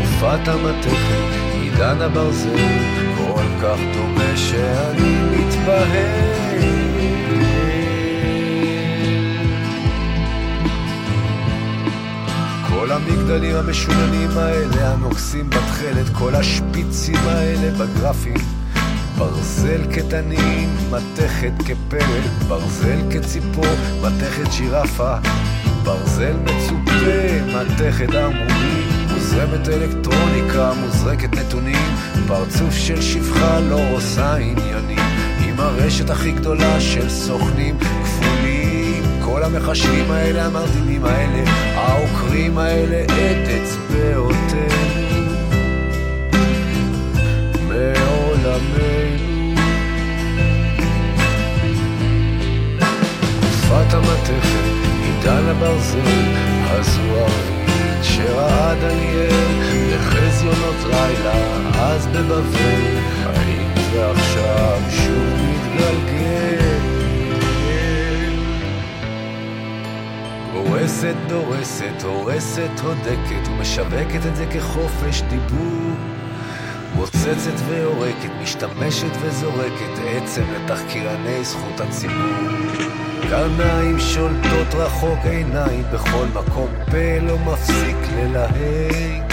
תקופת 0.00 0.48
המתכת, 0.48 1.30
עידן 1.52 2.00
הברזל, 2.00 2.56
כל 3.16 3.44
כך 3.62 3.78
דומה 3.94 4.36
שאני 4.36 5.16
מתבהל. 5.30 6.34
כל 12.68 12.92
המגדלים 12.92 13.56
המשוננים 13.56 14.30
האלה, 14.38 14.92
הנוגסים 14.92 15.50
בתכלת, 15.50 16.08
כל 16.12 16.34
השפיצים 16.34 17.18
האלה 17.26 17.70
בגרפים. 17.70 18.63
ברזל 19.24 19.80
כתנין, 19.94 20.70
מתכת 20.90 21.52
כפרק, 21.58 22.24
ברזל 22.48 22.98
כציפור, 23.10 23.74
מתכת 24.02 24.52
שירפה, 24.52 25.14
ברזל 25.84 26.36
מצופה, 26.44 27.40
מתכת 27.46 28.14
ערמומי, 28.14 28.82
מוזרמת 29.14 29.68
אלקטרוניקה, 29.68 30.72
מוזרקת 30.80 31.36
נתונים, 31.36 31.94
פרצוף 32.26 32.74
של 32.74 33.02
שפחה 33.02 33.60
לא 33.60 33.80
עושה 33.92 34.34
עניינים, 34.34 34.98
עם 35.46 35.60
הרשת 35.60 36.10
הכי 36.10 36.32
גדולה 36.32 36.80
של 36.80 37.08
סוכנים 37.08 37.78
כפולים, 37.78 39.02
כל 39.22 39.42
המחשבים 39.42 40.10
האלה, 40.10 40.46
המרדימים 40.46 41.04
האלה, 41.04 41.50
העוקרים 41.74 42.58
האלה, 42.58 43.04
את 43.04 43.48
אצבעותינו. 43.48 44.74
מעולמנו. 47.68 48.93
המתכת, 53.94 54.64
עידן 55.02 55.44
הברזל, 55.48 55.98
הזוהרית 56.64 58.02
שראה 58.02 58.74
דניאל, 58.74 59.94
בחזיונות 59.94 60.76
לילה, 60.90 61.34
אז 61.74 62.06
בבבל, 62.06 62.98
האם 63.24 63.68
זה 63.92 64.10
עכשיו 64.10 64.80
שוב 64.90 65.34
מתגלגל? 65.42 66.24
הורסת, 70.52 71.14
דורסת, 71.28 72.02
הורסת, 72.02 72.80
הודקת, 72.82 73.48
ומשווקת 73.48 74.26
את 74.26 74.36
זה 74.36 74.46
כחופש 74.46 75.22
דיבור. 75.22 75.92
מוצצת 76.94 77.60
ויורקת, 77.68 78.30
משתמשת 78.42 79.16
וזורקת 79.20 79.98
עצם 80.06 80.42
לתחקירני 80.54 81.44
זכות 81.44 81.80
הציבור. 81.80 83.13
קרניים 83.30 83.98
שולטות 84.00 84.74
רחוק 84.74 85.18
עיניים 85.24 85.84
בכל 85.92 86.26
מקום, 86.34 86.68
פה 86.90 87.18
לא 87.22 87.38
מפסיק 87.38 87.96
ללהג. 88.16 89.32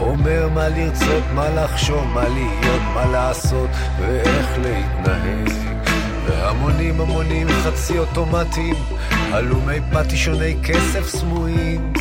אומר 0.00 0.48
מה 0.54 0.68
לרצות, 0.68 1.22
מה 1.34 1.48
לחשוב, 1.50 2.04
מה 2.14 2.28
להיות, 2.28 2.82
מה 2.94 3.06
לעשות 3.12 3.70
ואיך 4.00 4.58
להתנהג. 4.62 5.52
והמונים 6.26 7.00
המונים 7.00 7.46
חצי 7.48 7.98
אוטומטיים, 7.98 8.74
הלומי 9.10 9.78
פטישוני 9.92 10.56
כסף 10.64 11.08
סמויים. 11.08 11.92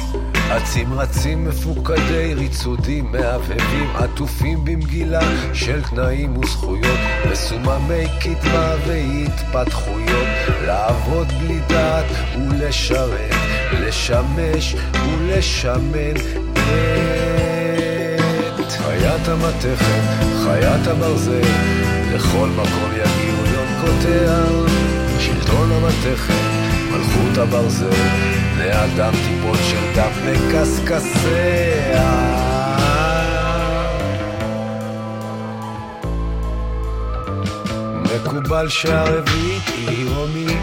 אצים 0.58 0.94
רצים 0.94 1.46
מפוקדי 1.48 2.34
ריצודים 2.36 3.12
מהבהבים 3.12 3.90
עטופים 3.96 4.66
במגילה 4.66 5.22
של 5.54 5.82
תנאים 5.84 6.38
וזכויות 6.38 7.00
מסוממי 7.32 8.06
קדמה 8.20 8.74
והתפתחויות 8.88 10.28
לעבוד 10.66 11.28
בלי 11.32 11.60
דעת 11.68 12.06
ולשרת 12.50 13.36
לשמש 13.72 14.76
ולשמן 14.94 16.16
את 18.60 18.72
חיית 18.72 19.28
המתכת, 19.28 20.02
חיית 20.44 20.88
הברזל 20.88 21.42
לכל 22.14 22.50
מקום 22.50 22.92
יגיעו 22.92 23.46
יונקותיה 23.46 24.46
שלטון 25.20 25.72
המתכת, 25.72 26.34
מלכות 26.92 27.38
הברזל 27.38 27.90
בני 28.56 28.84
אדם 28.84 29.14
של 29.70 29.96
דם 29.96 30.12
מקשקשיה 30.26 31.72
מקובל 38.32 38.70
שהרביעית 38.70 39.64
היא 39.68 40.10
רומי, 40.16 40.58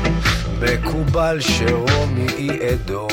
מקובל 0.61 1.41
שרומי 1.41 2.27
היא 2.37 2.61
אדום. 2.73 3.09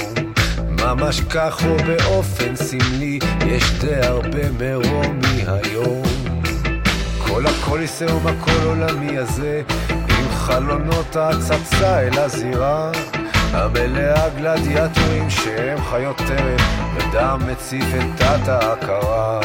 ממש 0.70 1.22
כך 1.30 1.66
או 1.66 1.78
באופן 1.78 2.56
סמלי, 2.56 3.20
יש 3.46 3.72
די 3.80 3.96
הרבה 3.96 4.52
מרומי 4.60 5.44
היום. 5.48 6.04
כל 7.28 7.44
הקוליסאום 7.46 8.28
הכל 8.28 8.66
עולמי 8.66 9.18
הזה, 9.18 9.62
עם 9.90 10.30
חלונות 10.30 11.16
ההצצה 11.16 12.00
אל 12.00 12.20
הזירה. 12.20 12.92
המלאה 13.54 14.30
גלדיאטורים 14.30 15.30
שהם 15.30 15.78
חיות 15.90 16.18
טרף, 16.18 16.62
ודם 16.96 17.42
מציף 17.48 17.86
את 17.96 18.22
תת 18.22 18.48
ההכרה. 18.48 19.40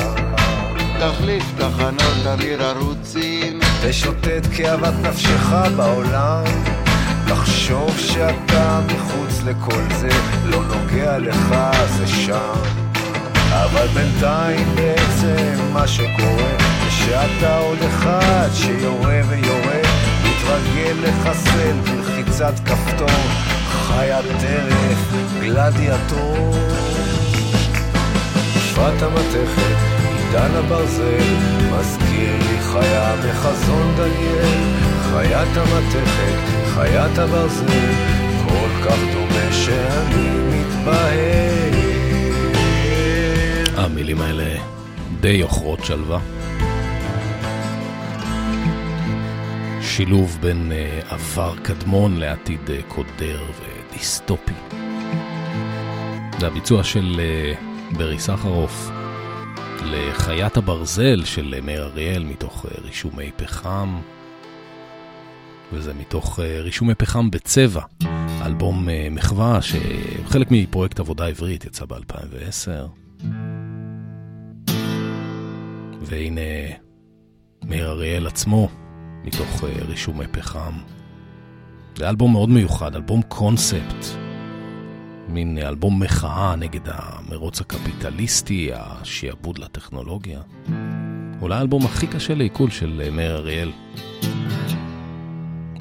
תחליף 1.00 1.44
תחנות 1.58 2.26
אוויר 2.26 2.62
ערוצים, 2.62 3.59
תשוטט 3.89 4.47
כאוות 4.57 4.95
נפשך 5.03 5.55
בעולם. 5.76 6.45
תחשוב 7.28 7.99
שאתה 7.99 8.81
מחוץ 8.87 9.43
לכל 9.45 9.83
זה, 9.99 10.09
לא 10.45 10.62
נוגע 10.64 11.18
לך 11.18 11.55
זה 11.97 12.07
שם. 12.07 12.55
אבל 13.51 13.87
בינתיים 13.87 14.74
בעצם 14.74 15.72
מה 15.72 15.89
שקורה, 15.89 16.57
זה 16.85 16.91
שאתה 16.91 17.59
עוד 17.59 17.78
אחד 17.83 18.49
שיורה 18.55 19.20
ויורה, 19.28 19.81
מתרגל 20.24 20.95
לחסל 21.03 21.76
בלחיצת 21.85 22.53
כפתור, 22.66 23.20
חיית 23.70 24.24
טרף, 24.41 25.12
גלדיאטור. 25.41 26.57
שפת 28.55 29.03
המתכת, 29.03 29.99
עידן 30.31 30.55
הברזל, 30.55 31.35
מזכיר 31.72 32.37
לי 32.39 32.61
חיה 32.61 33.16
בחזון 33.16 33.95
דניאל, 33.97 34.59
חיית 35.03 35.57
המתכת, 35.57 36.66
חיית 36.74 37.18
הברזל, 37.18 37.66
כל 38.49 38.68
כך 38.85 38.99
דומה 39.12 39.53
שאני 39.53 40.28
מתבהל. 40.49 41.74
המילים 43.76 44.20
האלה 44.20 44.61
די 45.20 45.41
עוכרות 45.41 45.85
שלווה. 45.85 46.20
שילוב 49.83 50.39
בין 50.41 50.72
uh, 50.72 51.12
עבר 51.12 51.55
קדמון 51.62 52.16
לעתיד 52.16 52.61
uh, 52.66 52.83
קודר 52.89 53.43
ודיסטופי. 53.91 54.55
זה 56.41 56.47
הביצוע 56.47 56.85
של 56.85 57.20
uh, 57.20 57.97
ברי 57.97 58.18
סחרוף 58.18 58.91
לחיית 59.91 60.57
הברזל 60.57 61.24
של 61.24 61.55
uh, 61.59 61.64
מאיר 61.64 61.84
אריאל 61.84 62.24
מתוך 62.24 62.64
uh, 62.64 62.80
רישומי 62.82 63.30
פחם, 63.36 64.01
וזה 65.72 65.95
מתוך 65.95 66.41
רישומי 66.41 66.95
פחם 66.95 67.30
בצבע, 67.30 67.82
אלבום 68.47 68.88
מחווה 69.11 69.59
שחלק 69.62 70.51
מפרויקט 70.51 71.01
עבודה 71.01 71.26
עברית 71.26 71.64
יצא 71.64 71.84
ב-2010. 71.84 72.88
והנה 76.01 76.41
מאיר 77.64 77.91
אריאל 77.91 78.26
עצמו, 78.26 78.68
מתוך 79.24 79.64
רישומי 79.88 80.26
פחם. 80.30 80.72
זה 81.97 82.09
אלבום 82.09 82.32
מאוד 82.32 82.49
מיוחד, 82.49 82.97
אלבום 82.97 83.22
קונספט. 83.22 84.30
מין 85.31 85.59
אלבום 85.59 86.03
מחאה 86.03 86.57
נגד 86.57 86.81
המרוץ 86.85 87.61
הקפיטליסטי, 87.61 88.70
השעבוד 88.74 89.59
לטכנולוגיה. 89.59 90.41
אולי 91.41 91.55
האלבום 91.55 91.85
הכי 91.85 92.07
קשה 92.07 92.35
לעיכול 92.35 92.70
של 92.70 93.03
uh, 93.07 93.11
מאיר 93.11 93.37
אריאל. 93.37 93.72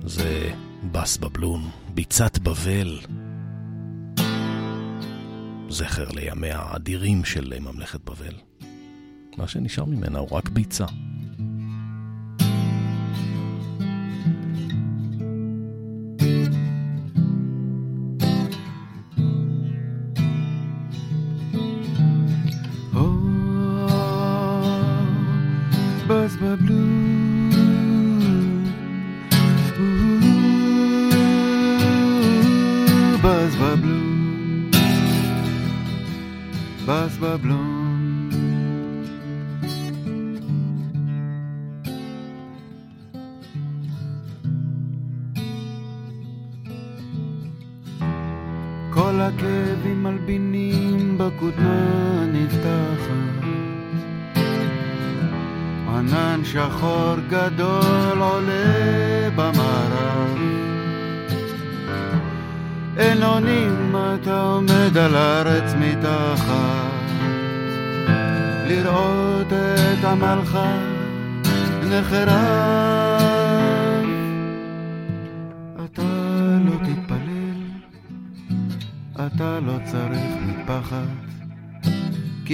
זה 0.06 0.52
בס 0.92 1.18
בבלון, 1.18 1.62
ביצת 1.94 2.40
בבל. 2.40 3.00
זכר 5.70 6.10
לימיה 6.10 6.60
האדירים 6.60 7.26
של 7.26 7.54
uh, 7.58 7.60
ממלכת 7.60 8.00
בבל. 8.02 8.34
מה 9.38 9.48
שנשאר 9.48 9.86
ממנה 9.86 10.20
הוא 10.20 10.30
רק 10.32 10.50
ביצה. 10.50 10.86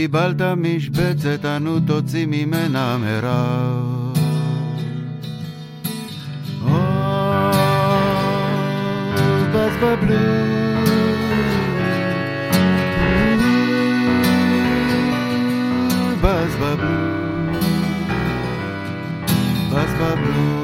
קיבלת 0.04 0.40
משבצת, 0.56 1.44
אנו 1.44 1.80
תוציא 1.80 2.26
ממנה 2.26 2.96
מרב. 2.98 4.16
או, 6.62 6.80
בז 9.52 9.76
בבלו. 9.82 10.50
בז 16.22 16.54
בבלו. 16.56 17.20
בז 19.70 19.92
בבלו. 20.00 20.63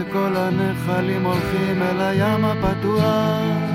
אומרים 0.00 0.06
ש... 0.06 0.08
שכל 0.08 0.36
הנחלים 0.36 1.24
הולכים 1.24 1.82
אל 1.82 2.00
הים 2.00 2.44
הפתוח. 2.44 3.70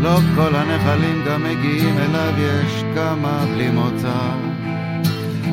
לא 0.00 0.18
כל 0.34 0.56
הנחלים 0.56 1.22
גם 1.26 1.42
מגיעים 1.42 1.98
אליו, 1.98 2.32
יש 2.38 2.84
כמה 2.94 3.44
בלי 3.54 3.70
מוצא. 3.70 4.34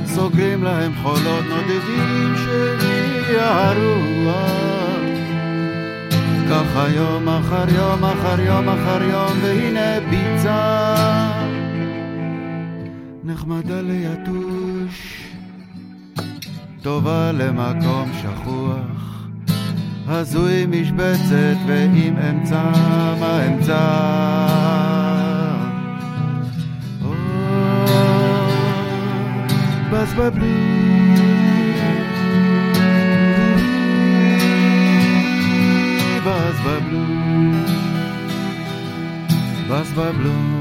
סוגרים 0.06 0.64
להם 0.64 0.92
חולות 1.02 1.46
נודדים 1.50 2.34
שהגיע 2.36 3.44
הרוח. 3.44 4.50
ככה 6.50 6.88
יום 6.90 7.30
אחר 7.30 7.70
יום 7.76 8.06
אחר 8.06 8.40
יום 8.40 8.70
אחר 8.70 9.04
יום, 9.04 9.38
והנה 9.42 10.00
ביצה 10.10 10.94
נחמדה 13.24 13.82
ליתוש, 13.82 15.19
טובה 16.83 17.33
למקום 17.33 18.11
שכוח, 18.23 19.27
הזוי 20.09 20.67
משבצת 20.67 21.57
ועם 21.67 22.17
אמצע 22.17 22.73
מה 23.21 23.47
אמצע. 23.47 24.05
או, 27.05 27.15
בז 29.93 30.15
בבלי 30.15 30.85
בז 36.25 36.61
בבלו, 36.67 37.05
בז 39.69 39.93
בבלו. 39.93 40.58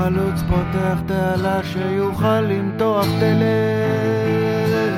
בחלוץ 0.00 0.42
פותח 0.48 0.98
תעלה 1.06 1.60
שיוכל 1.64 2.40
למתוח 2.40 3.06
דלת 3.20 4.94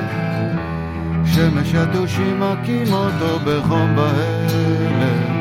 שמש 1.25 1.73
יתושים 1.73 2.39
מכים 2.39 2.93
אותו 2.93 3.39
בחום 3.45 3.95
בהלם 3.95 5.33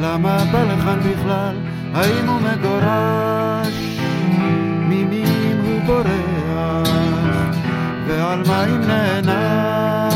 למה 0.00 0.44
בא 0.52 0.62
לכאן 0.62 0.98
בכלל? 1.00 1.56
האם 1.94 2.28
הוא 2.28 2.40
מגורש? 2.40 3.98
ממי 4.88 5.24
הוא 5.62 5.80
בורח? 5.86 7.56
ועל 8.06 8.42
מה 8.46 8.64
אם 8.64 8.80
נענש? 8.80 10.14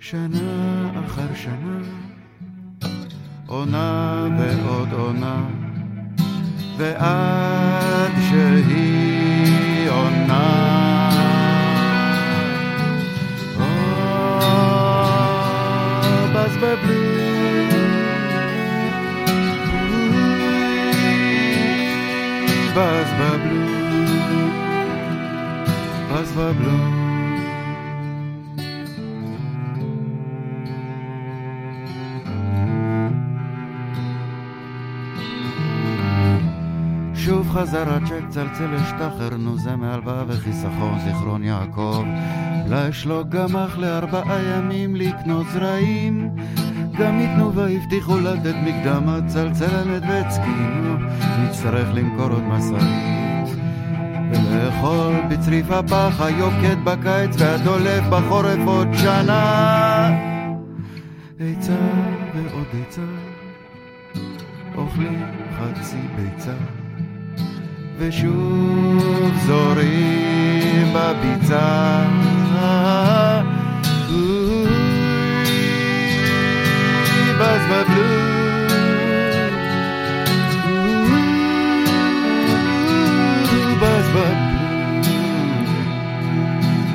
שנה 0.00 0.90
אחר 1.06 1.34
שנה, 1.34 1.78
עונה 3.47 4.27
ועוד 4.39 4.93
עונה, 4.93 5.43
ועד 6.77 8.11
שהיא 8.29 9.89
עונה. 9.89 11.11
או, 13.59 13.63
בז 16.33 16.57
בבלי 16.57 17.21
בז 22.75 23.09
בבלו, 23.19 23.65
בז 26.09 26.31
בבלו. 26.31 26.94
שוב 37.56 37.64
חזר 37.64 37.94
הצ'ק 37.94 38.24
צלצל 38.28 38.74
אשתחר 38.74 39.36
נוזה 39.38 39.76
מהלוואה 39.76 40.24
וחיסכון 40.28 40.98
זיכרון 41.04 41.44
יעקב. 41.44 42.04
יש 42.88 43.06
לו 43.06 43.24
גמח 43.28 43.78
לארבעה 43.78 44.42
ימים 44.42 44.96
לקנות 44.96 45.46
זרעים. 45.52 46.30
גם 46.98 47.18
מתנובה 47.18 47.68
הבטיחו 47.68 48.18
לתת 48.18 48.54
מקדמה 48.64 49.18
צלצלת 49.26 50.02
והצקינו 50.02 50.96
נצטרך 51.38 51.88
למכור 51.94 52.30
עוד 52.30 52.42
משאית 52.42 53.58
ולאכול 54.30 55.14
בצריף 55.30 55.70
הפח 55.70 56.20
היוקד 56.20 56.84
בקיץ 56.84 57.36
והדולף 57.38 58.04
בחורף 58.10 58.60
עוד 58.66 58.88
שנה. 58.94 60.10
עצה 61.40 61.76
ועוד 62.34 62.66
עצה 62.88 63.02
אוכלים 64.76 65.24
חצי 65.58 66.00
ביצה 66.16 66.54
ושוב 67.97 69.31
זורים 69.45 70.93
בביצה 70.93 72.05
בז 77.41 77.61
בבלו 77.71 78.31
בז 83.81 84.07
בבלו 84.09 84.51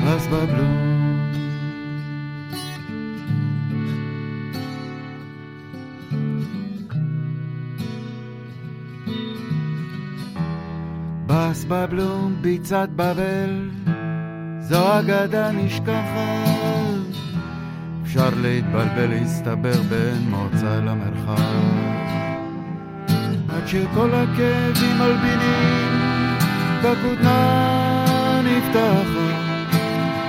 בז 0.05 0.27
בבלו 0.27 0.90
בס 11.32 11.64
בבלום 11.68 12.36
ביצת 12.40 12.88
בבל 12.96 13.70
זו 14.60 14.98
אגדה 14.98 15.52
נשכחת. 15.52 17.12
אפשר 18.02 18.28
להתבלבל 18.40 19.06
להסתבר 19.06 19.82
בין 19.82 20.30
מוצא 20.30 20.80
למרחב. 20.84 21.62
עד 23.48 23.66
שכל 23.66 24.10
הכאבים 24.14 24.98
מלבינים 24.98 25.92
בכותנה 26.82 28.40
נפתחת 28.44 29.42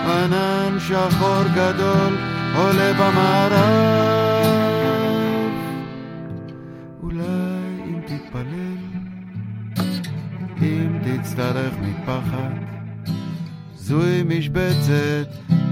ענן 0.05 0.79
שחור 0.79 1.43
גדול 1.55 2.17
עולה 2.55 2.93
במערב. 2.93 4.03
אולי 7.03 7.83
אם 7.85 7.99
תתפלל 8.05 8.72
אם 10.62 10.98
תצטרך 11.02 11.72
מטפחת 11.82 12.52
זוהי 13.74 14.22
משבצת 14.22 15.28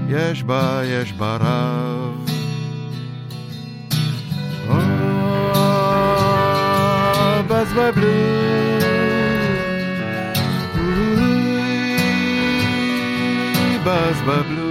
יש 0.09 0.43
בה, 0.43 0.81
יש 0.83 1.13
בה 1.13 1.37
רב. 1.41 2.29
או, 4.69 4.75
בז 7.47 7.73
בבלו, 7.73 8.07
בז 13.85 14.21
בבלו, 14.21 14.70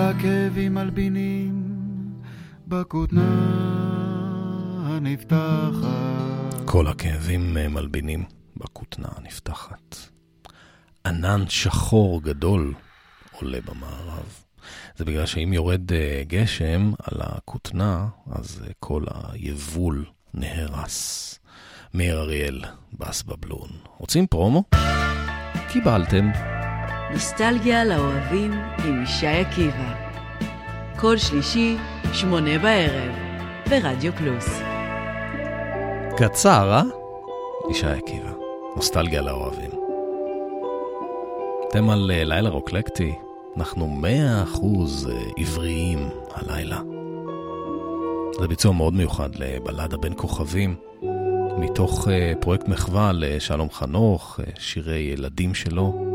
כל 0.00 0.06
הכאבים 0.06 0.74
מלבינים 0.74 1.64
בכותנה 2.66 3.22
הנפתחת. 4.86 5.84
כל 6.64 6.86
הכאבים 6.86 7.54
מלבינים 7.54 8.24
בכותנה 8.56 9.08
הנפתחת. 9.16 9.96
ענן 11.06 11.44
שחור 11.48 12.22
גדול 12.22 12.74
עולה 13.32 13.58
במערב. 13.60 14.44
זה 14.96 15.04
בגלל 15.04 15.26
שאם 15.26 15.52
יורד 15.52 15.92
אה, 15.92 16.22
גשם 16.26 16.92
על 17.02 17.20
הכותנה, 17.20 18.06
אז 18.32 18.62
אה, 18.66 18.72
כל 18.80 19.04
היבול 19.32 20.04
נהרס. 20.34 21.38
מאיר 21.94 22.20
אריאל, 22.20 22.60
בס 22.98 23.22
בבלון. 23.22 23.68
רוצים 23.98 24.26
פרומו? 24.26 24.64
קיבלתם. 25.68 26.30
נוסטלגיה 27.12 27.84
לאוהבים 27.84 28.52
עם 28.84 29.02
ישי 29.02 29.26
עקיבא. 29.26 29.94
כל 30.96 31.16
שלישי, 31.16 31.76
שמונה 32.12 32.58
בערב, 32.58 33.12
ברדיו 33.70 34.12
פלוס. 34.12 34.60
קצר, 36.16 36.72
אה? 36.72 36.82
ישי 37.70 37.86
עקיבא, 37.86 38.30
נוסטלגיה 38.76 39.22
לאוהבים. 39.22 39.70
אתם 41.68 41.90
על 41.90 42.10
אה, 42.14 42.24
לילה 42.24 42.50
רוקלקטי, 42.50 43.14
אנחנו 43.56 43.86
מאה 43.86 44.42
אחוז 44.42 45.10
אה, 45.10 45.22
עבריים 45.36 46.08
הלילה. 46.34 46.80
זה 48.40 48.48
ביצוע 48.48 48.72
מאוד 48.72 48.94
מיוחד 48.94 49.30
לבלדה 49.36 49.96
בין 49.96 50.12
כוכבים, 50.16 50.76
מתוך 51.58 52.08
uh, 52.08 52.10
פרויקט 52.40 52.68
מחווה 52.68 53.10
לשלום 53.14 53.70
חנוך, 53.70 54.40
שירי 54.58 54.98
ילדים 54.98 55.54
שלו, 55.54 56.09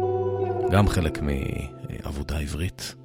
גם 0.71 0.87
חלק 0.87 1.19
מעבודה 1.21 2.37
עברית. 2.37 2.95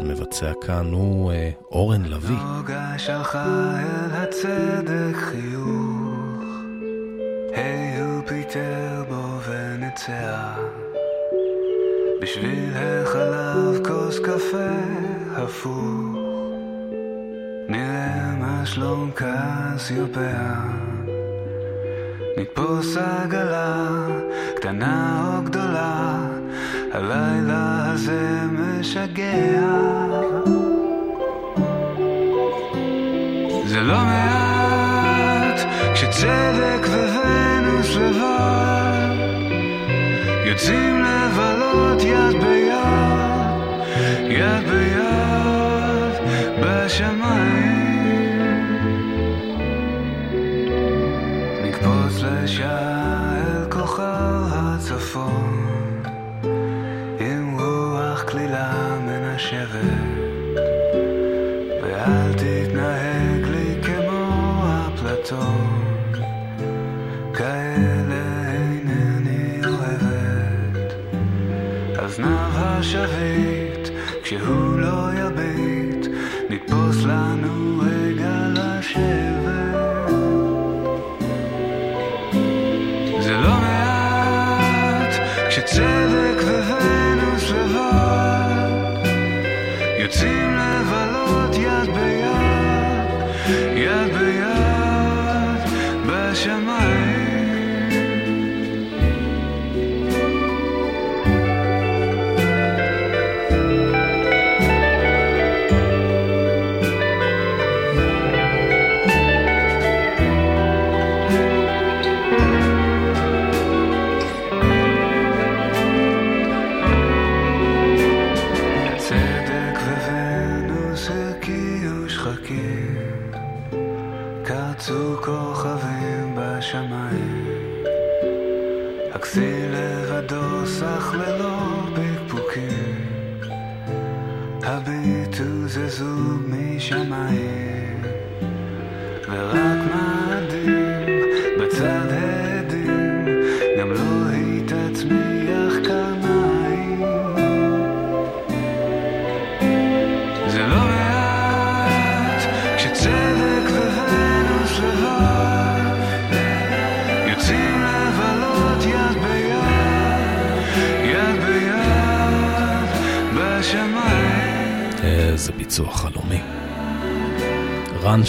המבצע 0.00 0.52
כאן 0.66 0.92
הוא 0.92 1.32
uh, 1.32 1.34
אורן 1.72 2.02
לביא. 2.04 2.36
נוגה 2.36 2.98
שלחה 2.98 3.44
אל 3.80 4.10
הצדק 4.12 5.16
חיוך, 5.16 6.44
היי 7.54 8.00
הוא 8.00 8.22
פיטר 8.26 9.04
בו 9.08 9.40
וניצח. 9.48 10.58
בשביל 12.22 12.72
החלב 12.74 13.86
כוס 13.86 14.18
קפה 14.18 14.70
הפוך, 15.36 16.16
נראה 17.68 18.36
מה 18.40 18.66
שלום 18.66 19.10
קסיופיה. 19.14 20.64
נתפוס 22.40 22.96
עגלה, 22.96 23.86
קטנה 24.56 25.24
או 25.26 25.42
גדולה, 25.42 26.16
הלילה 26.92 27.92
הזה 27.92 28.40
משגע. 28.52 29.60
זה 33.66 33.80
לא 33.80 33.98
מעט 33.98 35.60
כשצדק 35.94 36.86
וונוס 36.86 37.96
לבד 37.96 39.16
יוצאים 40.44 41.04
לבלות 41.04 42.02
יד 42.02 42.42
ביד, 42.42 43.58
יד 44.30 44.68
ביד 44.68 46.14
בשמיים. 46.60 47.47
נקפוץ 52.08 52.22
לשעה 52.22 53.17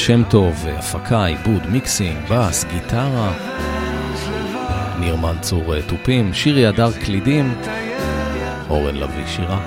שם 0.10 0.24
טוב, 0.30 0.66
הפקה, 0.68 1.26
עיבוד, 1.26 1.66
מיקסינג, 1.72 2.18
בס, 2.32 2.66
גיטרה. 2.74 3.34
ניר 5.00 5.16
מנצור 5.16 5.76
אה, 5.76 5.82
תופים, 5.82 6.34
שירי 6.34 6.68
הדר 6.68 6.92
קלידים, 6.92 7.54
אורן 8.70 8.96
לביא 8.96 9.28
שירה. 9.28 9.60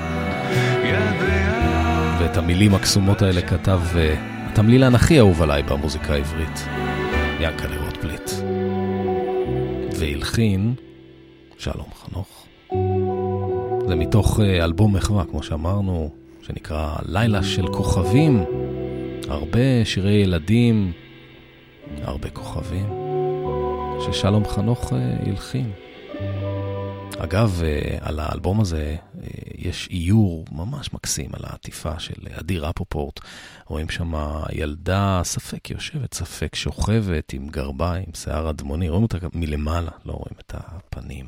ואת 2.20 2.36
המילים 2.36 2.74
הקסומות 2.74 3.22
האלה 3.22 3.42
כתב 3.42 3.80
אה, 3.96 4.14
התמלילן 4.46 4.94
הכי 4.94 5.18
אהוב 5.18 5.42
עליי 5.42 5.62
במוזיקה 5.62 6.12
העברית, 6.12 6.66
ינקלה 7.40 7.84
רוטבליט. 7.84 8.30
והלחין 9.98 10.74
שלום 11.58 11.88
חנוך. 11.94 12.46
זה 13.88 13.94
מתוך 13.94 14.40
אה, 14.40 14.64
אלבום 14.64 14.96
מחווה, 14.96 15.24
כמו 15.24 15.42
שאמרנו, 15.42 16.10
שנקרא 16.42 16.96
לילה 17.06 17.42
של 17.42 17.66
כוכבים. 17.66 18.44
הרבה 19.42 19.84
שירי 19.84 20.12
ילדים, 20.12 20.92
הרבה 22.02 22.30
כוכבים, 22.30 22.86
ששלום 24.00 24.44
חנוך 24.48 24.92
אה, 24.92 25.16
הלחין. 25.26 25.70
אגב, 27.18 27.62
אה, 27.64 27.98
על 28.00 28.20
האלבום 28.20 28.60
הזה 28.60 28.96
אה, 29.22 29.28
יש 29.58 29.88
איור 29.90 30.44
ממש 30.52 30.94
מקסים 30.94 31.30
על 31.32 31.42
העטיפה 31.72 31.98
של 31.98 32.22
אדיר 32.40 32.70
אפופורט. 32.70 33.20
רואים 33.66 33.88
שם 33.88 34.12
ילדה, 34.52 35.20
ספק 35.24 35.70
יושבת, 35.70 36.14
ספק 36.14 36.54
שוכבת, 36.54 37.32
עם 37.32 37.48
גרביים, 37.48 38.04
שיער 38.14 38.50
אדמוני, 38.50 38.88
רואים 38.88 39.02
אותה 39.02 39.16
מלמעלה, 39.34 39.90
לא 40.04 40.12
רואים 40.12 40.34
את 40.40 40.54
הפנים. 40.56 41.26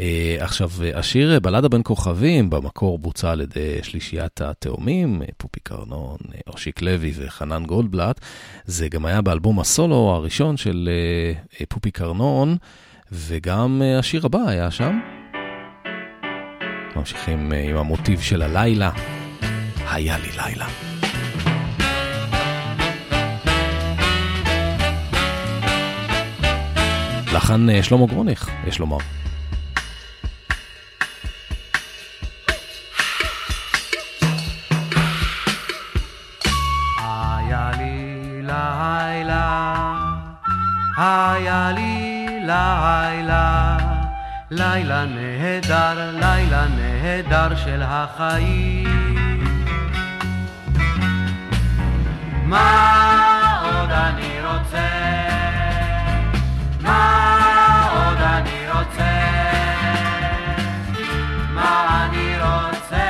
אה, 0.00 0.36
עכשיו, 0.40 0.70
השיר 0.94 1.40
בלדה 1.40 1.68
בין 1.68 1.80
כוכבים, 1.84 2.50
במקור 2.50 2.98
בוצע 2.98 3.30
על 3.30 3.40
ידי 3.40 3.78
שלישיית 3.82 4.40
התאומים, 4.40 5.22
פופי 5.36 5.60
קרנון, 5.60 6.18
אושיק 6.46 6.82
לוי 6.82 7.12
וחנן 7.16 7.64
גולדבלט. 7.66 8.20
זה 8.64 8.88
גם 8.88 9.06
היה 9.06 9.22
באלבום 9.22 9.60
הסולו 9.60 10.14
הראשון 10.14 10.56
של 10.56 10.88
פופי 11.68 11.90
קרנון. 11.90 12.56
וגם 13.12 13.82
השיר 13.98 14.26
הבא 14.26 14.38
היה 14.46 14.70
שם. 14.70 14.98
ממשיכים 16.96 17.52
עם 17.52 17.76
המוטיב 17.76 18.20
של 18.20 18.42
הלילה, 18.42 18.90
היה 19.90 20.18
לי 20.18 20.28
לילה. 20.36 20.66
לחן 27.34 27.82
שלמה 27.82 28.06
גרוניך, 28.06 28.50
יש 28.66 28.78
לומר. 28.78 28.98
היה 40.96 41.70
לי 41.74 42.26
לילה, 42.40 43.76
לילה 44.50 45.04
נהדר, 45.04 46.10
לילה 46.20 46.66
נהדר 46.68 47.56
של 47.56 47.82
החיים. 47.82 49.03
מה 52.44 53.60
עוד 53.64 53.90
אני 53.90 54.40
רוצה? 54.46 54.88
מה 56.80 57.88
עוד 57.92 58.20
אני 58.20 58.70
רוצה? 58.70 59.12
מה 61.54 62.04
אני 62.04 62.36
רוצה? 62.40 63.04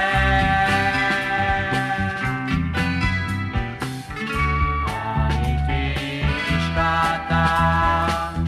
הייתי 4.86 6.24
איש 6.48 6.70
קטן, 6.74 8.44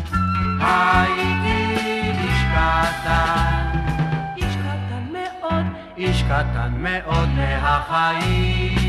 הייתי 0.61 1.77
איש 2.11 2.43
קטן, 2.55 3.79
איש 4.37 4.57
קטן 4.57 5.05
מאוד, 5.13 5.65
איש 5.97 6.23
קטן 6.23 6.73
מאוד 6.79 7.29
מהחיים 7.29 8.86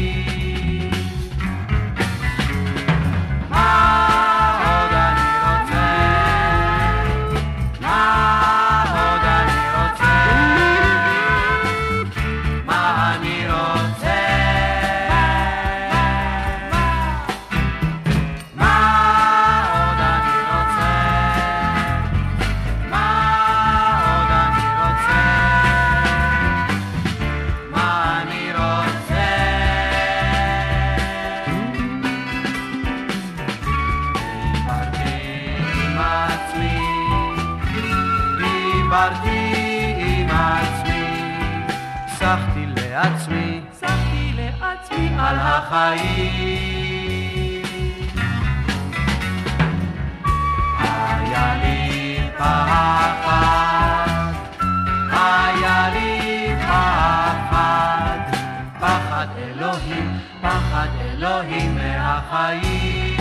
אלוהים 61.18 61.76
מהחיים. 61.76 63.18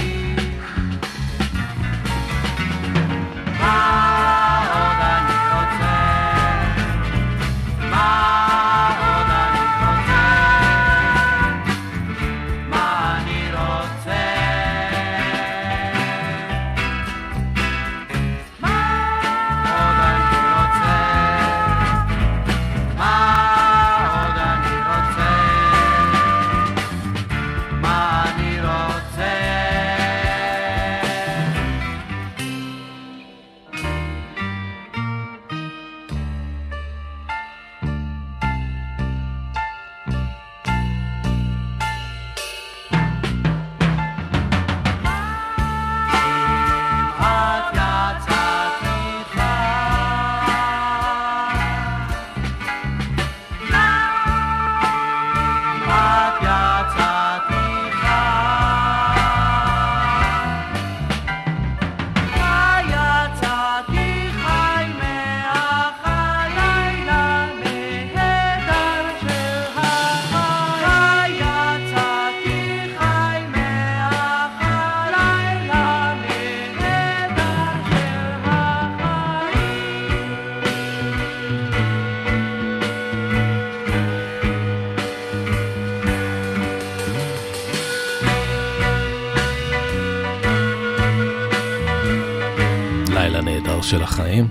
של 93.87 94.03
החיים. 94.03 94.49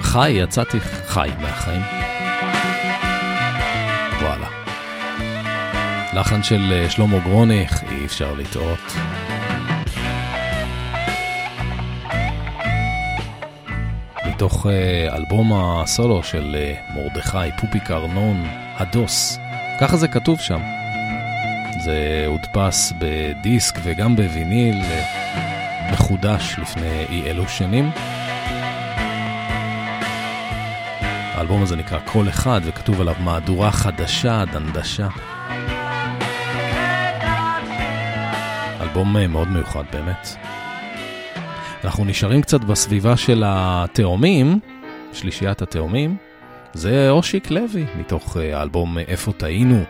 חי, 0.00 0.30
יצאתי 0.30 0.80
חי 0.80 1.30
מהחיים. 1.40 1.82
וואלה. 4.20 4.48
לחן 6.14 6.42
של 6.42 6.72
אה, 6.72 6.90
שלמה 6.90 7.18
גרוניך, 7.18 7.82
אי 7.82 8.04
אפשר 8.04 8.34
לטעות. 8.34 8.92
מתוך 14.26 14.66
אה, 14.66 15.16
אלבום 15.16 15.52
הסולו 15.52 16.22
של 16.22 16.56
אה, 16.58 16.74
מרדכי 16.94 17.60
פופיק 17.60 17.90
ארנון, 17.90 18.44
הדוס. 18.76 19.38
ככה 19.80 19.96
זה 19.96 20.08
כתוב 20.08 20.40
שם. 20.40 20.60
זה 21.84 22.24
הודפס 22.26 22.92
בדיסק 22.98 23.78
וגם 23.84 24.16
בוויניל. 24.16 24.82
מחודש 25.92 26.58
לפני 26.58 27.04
אי 27.10 27.30
אלו 27.30 27.48
שנים. 27.48 27.90
האלבום 31.46 31.62
הזה 31.62 31.76
נקרא 31.76 31.98
כל 32.04 32.28
אחד 32.28 32.60
וכתוב 32.64 33.00
עליו 33.00 33.14
מהדורה 33.20 33.70
חדשה, 33.70 34.44
דנדשה. 34.52 35.08
אלבום 38.80 39.16
אה, 39.16 39.26
מאוד 39.26 39.48
מיוחד 39.48 39.84
באמת. 39.92 40.28
אנחנו 41.84 42.04
נשארים 42.04 42.42
קצת 42.42 42.60
בסביבה 42.60 43.16
של 43.16 43.42
התאומים, 43.46 44.60
שלישיית 45.12 45.62
התאומים. 45.62 46.16
זה 46.72 47.10
אושיק 47.10 47.50
לוי, 47.50 47.86
מתוך 47.98 48.36
אה, 48.36 48.58
האלבום 48.58 48.98
איפה 48.98 49.32
טעינו. 49.32 49.84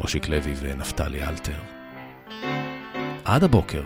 אושיק 0.00 0.28
לוי 0.28 0.54
ונפתלי 0.60 1.22
אלתר. 1.22 1.58
עד 3.24 3.44
הבוקר. 3.44 3.82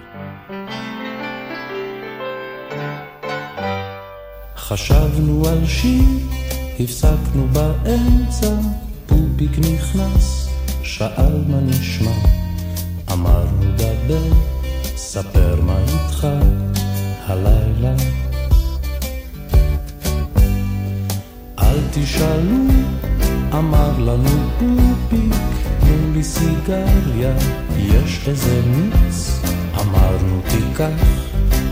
חשבנו 4.56 5.48
על 5.48 5.66
שיר, 5.66 6.02
הפסקנו 6.80 7.46
באמצע, 7.52 8.54
פופיק 9.06 9.58
נכנס, 9.58 10.48
שאל 10.82 11.44
מה 11.48 11.60
נשמע, 11.60 12.10
אמרנו 13.12 13.72
דבר, 13.76 14.22
ספר 14.96 15.60
מה 15.62 15.78
איתך 15.78 16.28
הלילה. 17.26 17.94
אל 21.58 21.78
תשאלו, 21.92 22.56
אמר 23.52 23.98
לנו 23.98 24.50
פופיק, 24.58 25.34
תנו 25.80 26.12
לי 26.14 26.22
סיגריה, 26.22 27.34
יש 27.76 28.28
איזה 28.28 28.62
מיץ, 28.66 29.40
אמרנו 29.80 30.40
תיקח, 30.50 31.04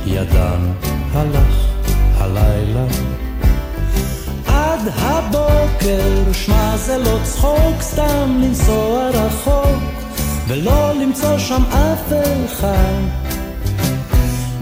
ידענו, 0.06 0.72
הלך. 1.12 1.68
הלילה. 2.20 3.27
הבוקר, 4.94 6.32
שמע 6.32 6.76
זה 6.76 6.98
לא 6.98 7.18
צחוק, 7.24 7.80
סתם 7.80 8.40
לנסוע 8.42 9.08
רחוק, 9.08 9.82
ולא 10.48 10.92
למצוא 10.92 11.38
שם 11.38 11.62
אף 11.62 12.12
אחד. 12.44 13.02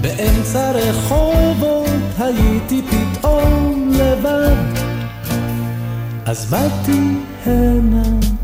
באמצע 0.01 0.71
רחובות 0.71 1.87
הייתי 2.19 2.83
פתאום 2.83 3.91
לבד, 3.93 4.81
אז 6.27 6.51
באתי 6.51 7.01
הנה. 7.47 8.36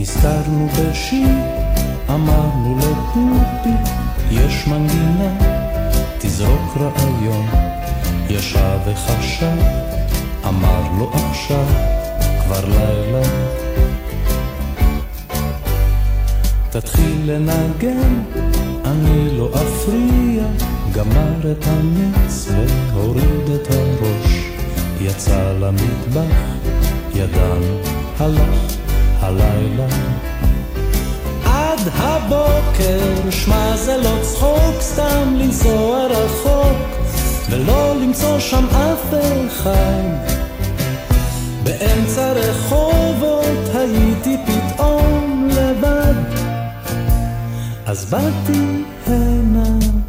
נזכרנו 0.00 0.68
בשיר, 0.68 1.36
אמרנו 2.10 2.78
לפופיק, 2.78 3.94
יש 4.30 4.66
מנגינה, 4.66 5.38
תזרוק 6.18 6.76
רעיון. 6.76 7.46
ישב 8.30 8.78
וחשב, 8.86 9.56
אמר 10.48 10.82
לו 10.98 11.10
עכשיו, 11.12 11.66
כבר 12.44 12.68
לילה. 12.68 13.22
תתחיל 16.70 17.32
לנגן, 17.32 18.22
אני 18.84 19.38
לא 19.38 19.48
אפריע, 19.54 20.44
גמר 20.94 21.52
את 21.52 21.64
הנץ 21.66 22.48
והוריד 22.94 23.50
את 23.54 23.68
הראש. 23.70 24.44
יצא 25.00 25.52
למטבח, 25.52 26.36
ידען 27.14 27.62
הלך 28.18 28.79
הלילה. 29.20 29.86
עד 31.44 31.80
הבוקר, 31.94 33.30
שמע 33.30 33.76
זה 33.76 33.96
לא 33.96 34.18
צחוק, 34.22 34.80
סתם 34.80 35.34
לנסוע 35.36 36.06
רחוק, 36.06 36.78
ולא 37.50 37.94
למצוא 38.02 38.38
שם 38.38 38.64
אף 38.66 39.14
אחד. 39.46 40.36
באמצע 41.62 42.32
רחובות 42.32 43.74
הייתי 43.74 44.36
פתאום 44.46 45.48
לבד, 45.52 46.14
אז 47.86 48.04
באתי 48.04 48.84
הנה. 49.06 49.99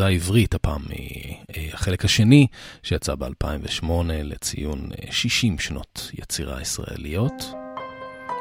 עבודה 0.00 0.14
עברית, 0.14 0.54
הפעם 0.54 0.82
מהחלק 0.88 2.04
השני, 2.04 2.46
שיצא 2.82 3.14
ב-2008 3.14 3.86
לציון 4.08 4.88
uh, 4.92 5.12
60 5.12 5.58
שנות 5.58 6.10
יצירה 6.18 6.60
ישראליות. 6.60 7.32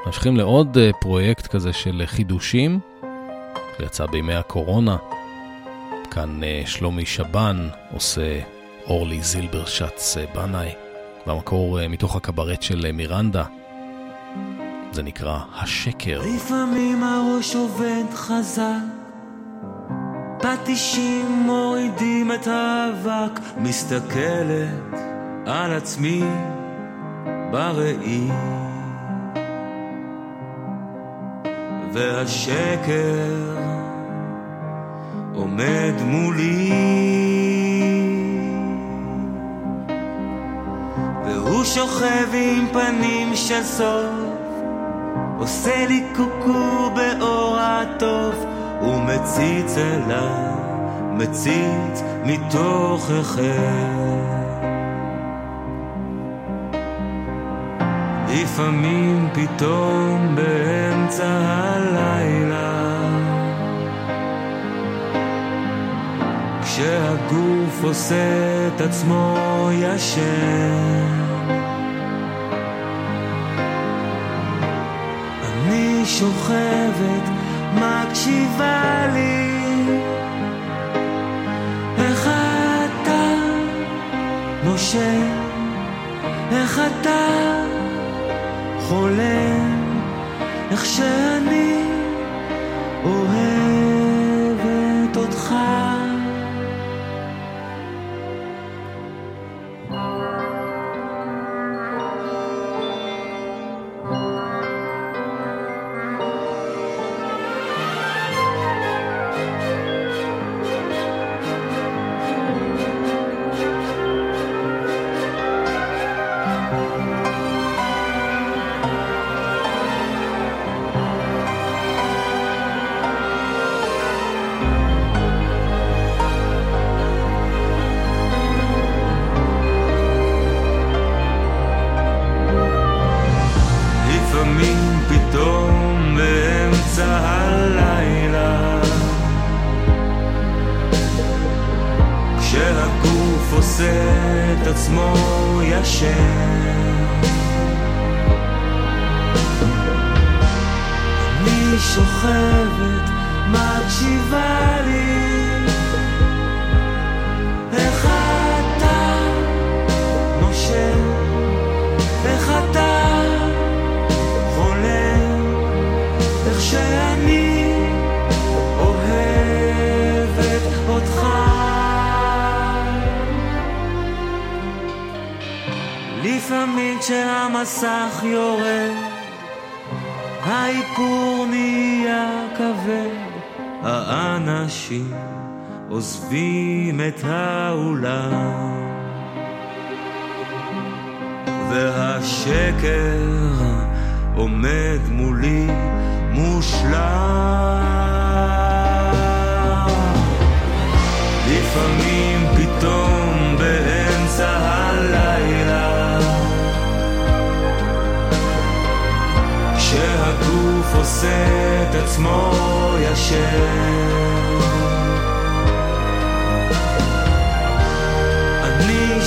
ממשיכים 0.05 0.37
לעוד 0.37 0.77
uh, 0.77 0.97
פרויקט 1.01 1.47
כזה 1.47 1.73
של 1.73 2.03
חידושים, 2.05 2.79
שיצא 3.77 4.05
בימי 4.05 4.33
הקורונה. 4.33 4.97
כאן 6.11 6.41
uh, 6.43 6.67
שלומי 6.67 7.05
שבן 7.05 7.69
עושה 7.91 8.39
אורלי 8.85 9.21
זילברשץ 9.21 10.17
בנאי, 10.35 10.71
במקור 11.27 11.87
מתוך 11.87 12.15
הקברט 12.15 12.61
של 12.61 12.91
מירנדה. 12.91 13.43
זה 14.91 15.03
נקרא 15.03 15.39
השקר. 15.53 16.21
לפעמים 16.35 17.03
הראש 17.03 17.55
עובד 17.55 18.03
חזק, 18.13 18.98
פטישים 20.49 21.25
מורידים 21.25 22.31
את 22.31 22.47
האבק, 22.47 23.39
מסתכלת 23.57 24.99
על 25.45 25.73
עצמי 25.73 26.23
בראי. 27.51 28.29
והשקר 31.93 33.59
עומד 35.33 35.93
מולי 36.05 36.71
והוא 41.25 41.63
שוכב 41.63 42.27
עם 42.33 42.67
פנים 42.73 43.35
של 43.35 43.63
סוף 43.63 44.09
עושה 45.39 45.85
לי 45.85 46.03
קוקו 46.15 46.91
באור 46.95 47.57
הטוב, 47.59 48.45
ומציץ 48.81 49.77
אליי, 49.77 50.53
מציץ 51.13 52.01
אחר. 53.21 54.29
לפעמים 58.29 59.29
פתאום 59.33 60.35
באמצע 60.35 61.27
הלילה, 61.27 62.99
כשהגוף 66.63 67.83
עושה 67.83 68.67
את 68.75 68.81
עצמו 68.81 69.37
ישן. 69.73 71.19
שוכבת, 76.19 77.29
מקשיבה 78.29 79.07
לי. 79.13 79.49
איך 81.97 82.29
אתה 82.85 83.33
נושם, 84.63 85.31
איך 86.51 86.81
אתה 86.87 87.63
חולם, 88.79 89.99
איך 90.71 90.85
שאני 90.85 91.78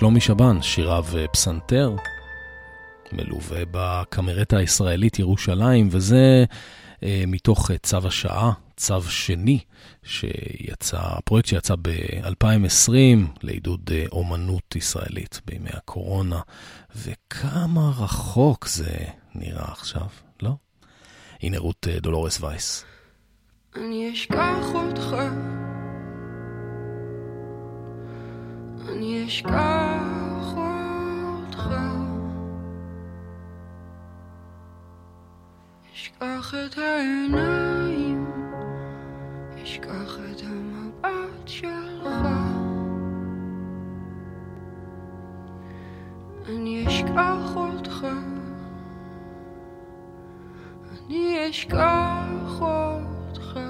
שלומי 0.00 0.20
שבן, 0.20 0.62
שיריו 0.62 1.04
פסנתר, 1.32 1.96
מלווה 3.12 3.62
בקמרטה 3.70 4.56
הישראלית 4.56 5.18
ירושלים, 5.18 5.88
וזה 5.90 6.44
אה, 7.02 7.24
מתוך 7.26 7.70
צו 7.82 7.98
השעה, 8.04 8.52
צו 8.76 9.02
שני, 9.02 9.58
שיצא, 10.02 11.00
פרויקט 11.24 11.48
שיצא 11.48 11.74
ב-2020 11.82 12.92
לעידוד 13.42 13.90
אה, 13.94 14.04
אומנות 14.12 14.76
ישראלית 14.76 15.40
בימי 15.46 15.70
הקורונה, 15.72 16.40
וכמה 16.96 17.90
רחוק 17.98 18.68
זה 18.68 18.96
נראה 19.34 19.72
עכשיו, 19.72 20.06
לא? 20.42 20.52
הנה 21.42 21.58
רות 21.58 21.86
אה, 21.90 22.00
דולורס 22.00 22.40
וייס. 22.40 22.84
אני 23.76 24.12
אשכח 24.12 24.66
אותך 24.74 25.16
אני 28.88 29.26
אשכח 29.26 30.54
אותך. 30.56 31.70
אשכח 35.94 36.54
את 36.66 36.78
העיניים, 36.78 38.26
אשכח 39.62 40.18
את 40.30 40.42
המבט 40.42 41.46
שלך. 41.46 42.26
אני 46.48 46.86
אשכח 46.88 47.56
אותך. 47.56 48.06
אני 50.92 51.50
אשכח 51.50 52.60
אותך. 52.60 53.60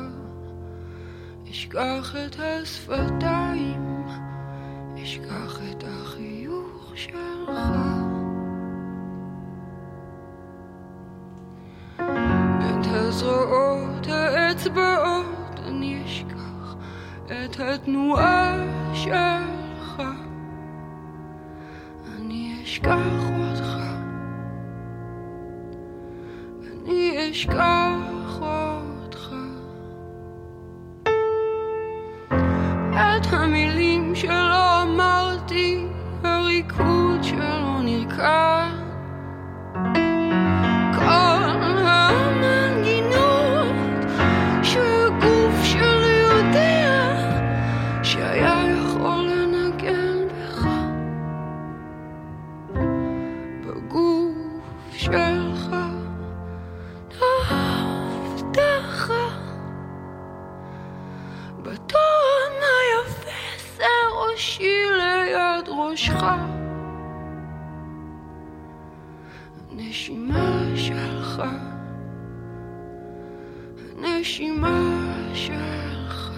אשכח 1.51 2.17
את 2.27 2.37
השפתיים. 2.39 4.00
אשכח 5.03 5.61
את 5.71 5.85
החיוך 5.87 6.93
שלך. 6.95 7.51
את 12.59 12.87
הזרועות, 12.87 14.07
האצבעות, 14.07 15.61
אני 15.67 16.03
אשכח 16.07 16.77
את 17.27 17.61
התנועה 17.61 18.57
שלך. 18.95 20.03
אני 22.17 22.61
אשכח 22.63 23.31
אותך. 23.41 23.77
אני 26.63 27.31
אשכח 27.31 28.41
אותך. 28.41 28.90
את 33.01 33.33
המילים 33.33 34.15
שלא 34.15 34.83
אמרתי, 34.83 35.87
הריקוד 36.25 37.23
שלא 37.23 37.81
נרקע. 37.83 38.69
כל 40.95 41.43
המנגינות 41.45 42.30
ראשך 65.91 66.25
הנשימה 69.71 70.63
שלך. 70.77 71.43
הנשימה 73.99 74.81
שלך. 75.35 76.33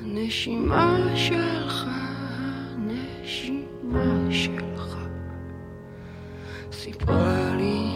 הנשימה 0.00 0.96
שלך. 1.14 1.86
הנשימה 2.74 4.30
שלך. 4.30 4.96
סיפרה 6.72 7.54
לי 7.56 7.93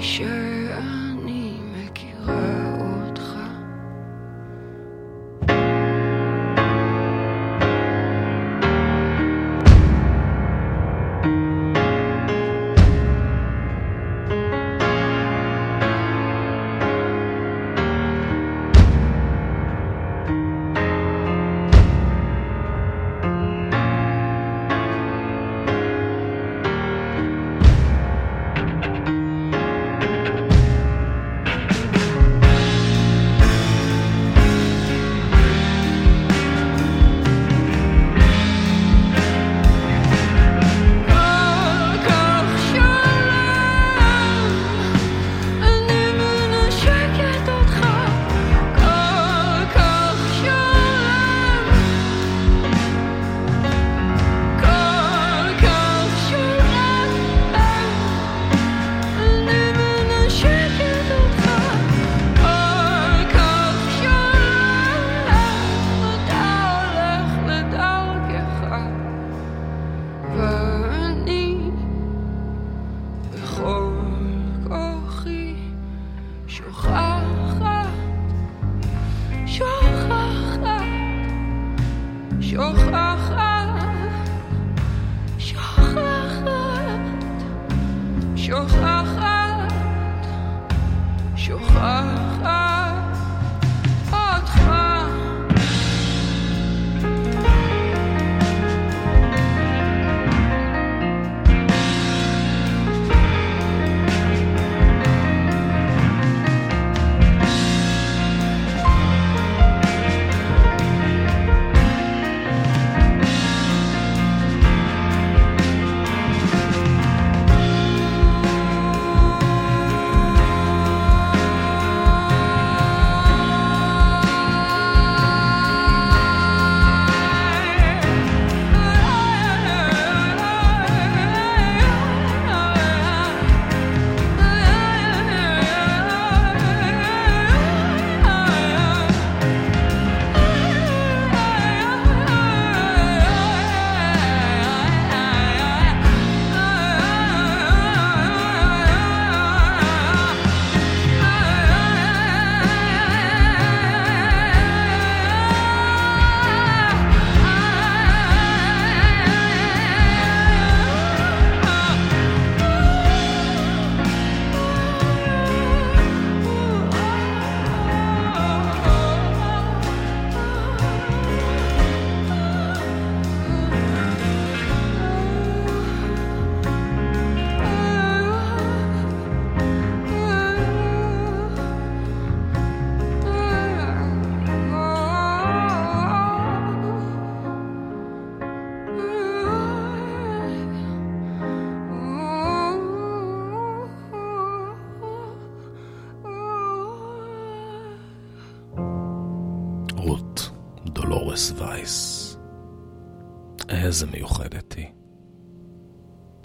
איזה 203.89 204.07
מיוחדת 204.07 204.73
היא. 204.73 204.87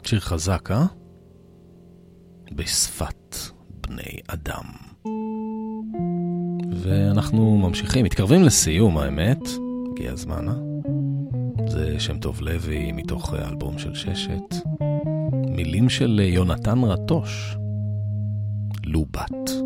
שיר 0.03 0.19
חזק, 0.19 0.71
אה? 0.71 0.85
בשפת 2.51 3.35
בני 3.87 4.19
אדם. 4.27 4.63
ואנחנו 6.81 7.57
ממשיכים, 7.57 8.05
מתקרבים 8.05 8.43
לסיום 8.43 8.97
האמת, 8.97 9.39
הגיע 9.91 10.11
הזמן, 10.11 10.47
אה? 10.47 10.53
זה 11.67 11.99
שם 11.99 12.19
טוב 12.19 12.41
לוי 12.41 12.91
מתוך 12.91 13.33
אלבום 13.33 13.77
של 13.77 13.95
ששת. 13.95 14.55
מילים 15.47 15.89
של 15.89 16.21
יונתן 16.23 16.83
רטוש, 16.83 17.57
לובת. 18.85 19.62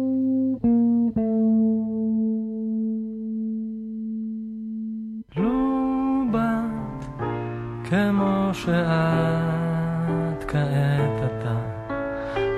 שאת 8.68 10.44
כעת 10.48 11.20
אתה, 11.26 11.56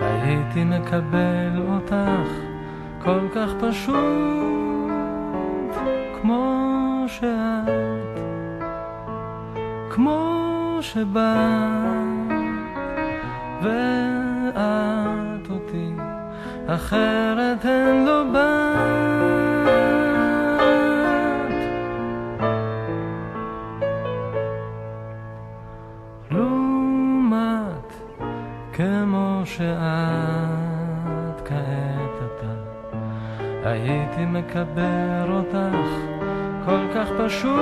הייתי 0.02 0.64
מקבל 0.64 1.62
אותך 1.72 2.30
כל 3.04 3.20
כך 3.36 3.50
פשוט, 3.60 3.96
כמו 6.22 7.06
שאת, 7.08 8.20
כמו 9.90 10.78
שבאת, 10.82 11.20
ואת 13.62 15.50
אותי, 15.50 15.94
אחרת 16.68 17.66
הן 17.66 18.06
לא 18.06 18.24
באת. 18.34 18.69
שאת 29.60 31.48
כעת 31.48 32.18
אתה, 32.26 32.54
הייתי 33.70 34.26
מקבר 34.26 35.26
אותך 35.30 35.90
כל 36.66 36.84
כך 36.96 37.08
פשוט 37.18 37.60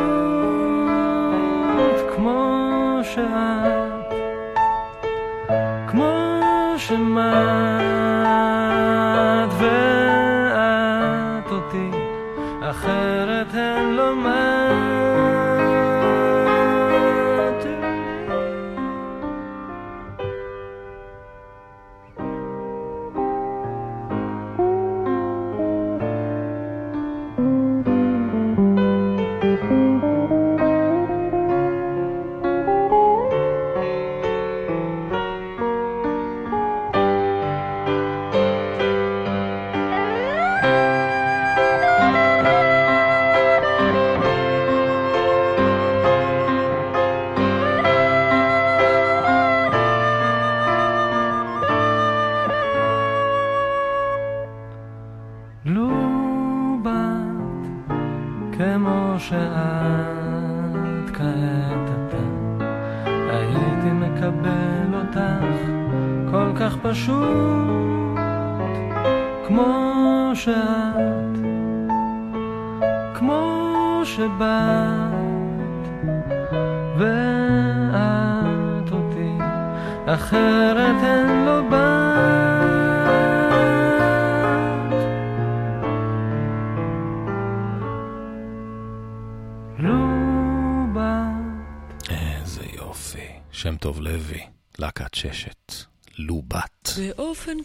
כמו 2.16 3.00
שאת, 3.04 4.14
כמו 5.88 6.14
שמעת 6.78 7.77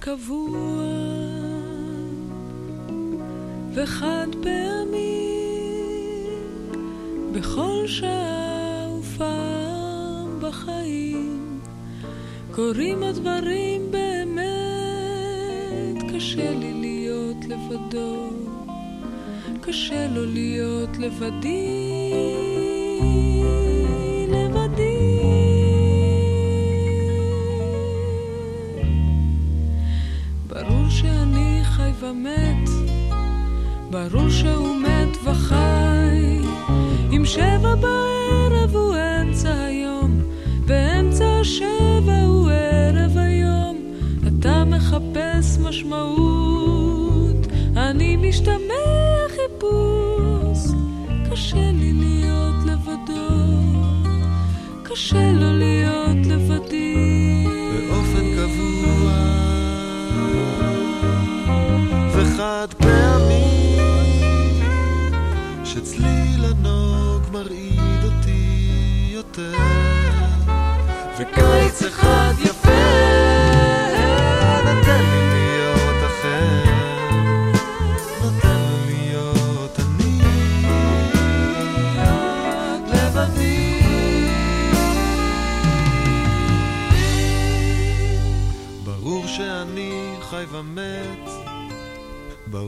קבוע 0.00 0.84
וחד 3.74 4.26
פעמי 4.42 5.28
בכל 7.32 7.84
שעה 7.86 8.88
ופעם 8.98 10.40
בחיים 10.40 11.60
קורים 12.50 13.02
הדברים 13.02 13.90
באמת. 13.90 14.42
קשה 16.14 16.50
לי 16.50 16.72
להיות 16.80 17.44
לבדו 17.48 18.30
קשה 19.60 20.06
לו 20.06 20.26
להיות 20.26 20.98
לבדי 20.98 21.82
ומת, 32.02 32.68
ברור 33.90 34.28
שהוא 34.30 34.76
מת 34.76 35.16
וחי. 35.24 36.38
אם 37.16 37.22
שבע 37.24 37.74
בערב 37.74 38.76
הוא 38.76 38.94
אמצע 38.96 39.64
היום, 39.64 40.22
ואמצע 40.66 41.40
השבע 41.40 42.22
הוא 42.22 42.50
ערב 42.50 43.16
היום, 43.16 43.94
אתה 44.28 44.64
מחפש 44.64 45.58
משמעות, 45.58 47.46
אני 47.76 48.16
משתמע 48.16 49.28
חיפוש. 49.28 50.58
קשה 51.30 51.70
לי 51.72 51.92
להיות 51.92 52.56
לבדו, 52.66 53.52
קשה 54.82 55.32
לו 55.32 55.58
להיות 55.58 56.11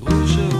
ברור 0.05 0.27
שהוא 0.27 0.54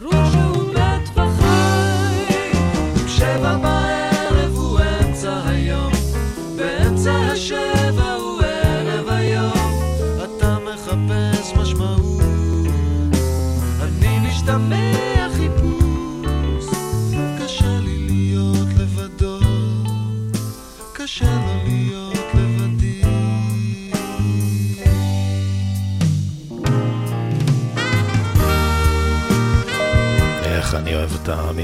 ברור 0.00 0.24
שהוא 0.32 0.74
מת 0.74 1.08
וחי. 1.14 2.52
שבע 3.08 3.56
בערב 3.56 4.52
הוא 4.54 4.80
אמצע 4.80 5.40
היום, 5.46 5.92
באמצע 6.56 7.12
השבע 7.12 8.12
הוא 8.14 8.42
ערב 8.42 9.08
היום. 9.08 9.52
אתה 10.24 10.58
מחפש 10.58 11.52
משמעות, 11.56 12.22
אני 13.82 14.18
משתמש 14.28 15.21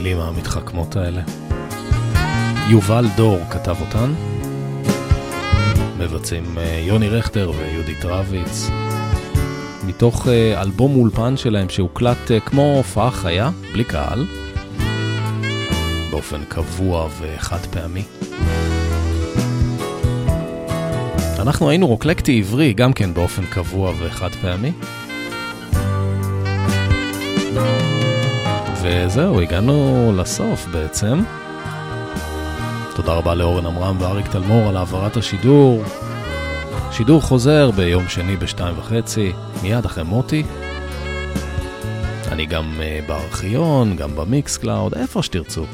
המילים 0.08 0.28
המתחכמות 0.28 0.96
האלה. 0.96 1.22
יובל 2.68 3.06
דור 3.16 3.38
כתב 3.50 3.76
אותן. 3.80 4.12
מבצעים 5.98 6.58
אה, 6.58 6.82
יוני 6.86 7.08
רכטר 7.08 7.50
ויהודית 7.58 8.04
רביץ. 8.04 8.70
מתוך 9.84 10.28
אה, 10.28 10.62
אלבום 10.62 10.96
אולפן 10.96 11.36
שלהם 11.36 11.68
שהוקלט 11.68 12.30
אה, 12.30 12.40
כמו 12.40 12.74
הופעה 12.76 13.10
חיה, 13.10 13.50
בלי 13.72 13.84
קהל, 13.84 14.26
באופן 16.10 16.44
קבוע 16.48 17.08
וחד 17.18 17.66
פעמי. 17.70 18.02
אנחנו 21.38 21.70
היינו 21.70 21.86
רוקלקטי 21.86 22.38
עברי 22.38 22.72
גם 22.72 22.92
כן 22.92 23.14
באופן 23.14 23.46
קבוע 23.46 23.92
וחד 23.98 24.30
פעמי. 24.40 24.72
וזהו, 28.82 29.40
הגענו 29.40 30.12
לסוף 30.16 30.66
בעצם. 30.66 31.22
תודה 32.96 33.12
רבה 33.12 33.34
לאורן 33.34 33.66
עמרם 33.66 33.96
ואריק 34.00 34.26
תלמור 34.26 34.68
על 34.68 34.76
העברת 34.76 35.16
השידור. 35.16 35.82
שידור 36.92 37.22
חוזר 37.22 37.70
ביום 37.70 38.08
שני 38.08 38.36
בשתיים 38.36 38.78
וחצי, 38.78 39.32
מיד 39.62 39.84
אחרי 39.84 40.04
מוטי. 40.04 40.42
אני 42.32 42.46
גם 42.46 42.72
אה, 42.78 43.08
בארכיון, 43.08 43.96
גם 43.96 44.16
ב 44.16 44.56
Mixcloud, 44.56 44.94
איפה 44.94 45.22
שתרצו. 45.22 45.66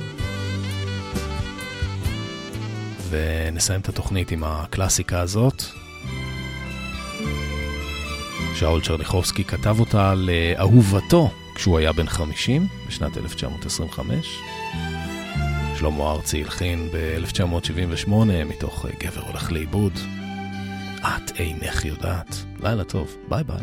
ונסיים 3.10 3.80
את 3.80 3.88
התוכנית 3.88 4.30
עם 4.30 4.44
הקלאסיקה 4.44 5.20
הזאת. 5.20 5.62
שאול 8.54 8.80
צ'רניחובסקי 8.80 9.44
כתב 9.44 9.80
אותה 9.80 10.14
לאהובתו 10.16 11.30
כשהוא 11.54 11.78
היה 11.78 11.92
בן 11.92 12.06
50, 12.06 12.66
בשנת 12.88 13.18
1925. 13.18 14.38
שלמה 15.78 16.10
ארצי 16.10 16.42
הלחין 16.42 16.88
ב-1978 16.92 18.10
מתוך 18.46 18.86
גבר 19.00 19.20
הולך 19.20 19.52
לאיבוד. 19.52 19.92
את 21.00 21.32
אינך 21.38 21.84
יודעת. 21.84 22.36
לילה 22.62 22.84
טוב, 22.84 23.16
ביי 23.28 23.44
ביי. 23.44 23.56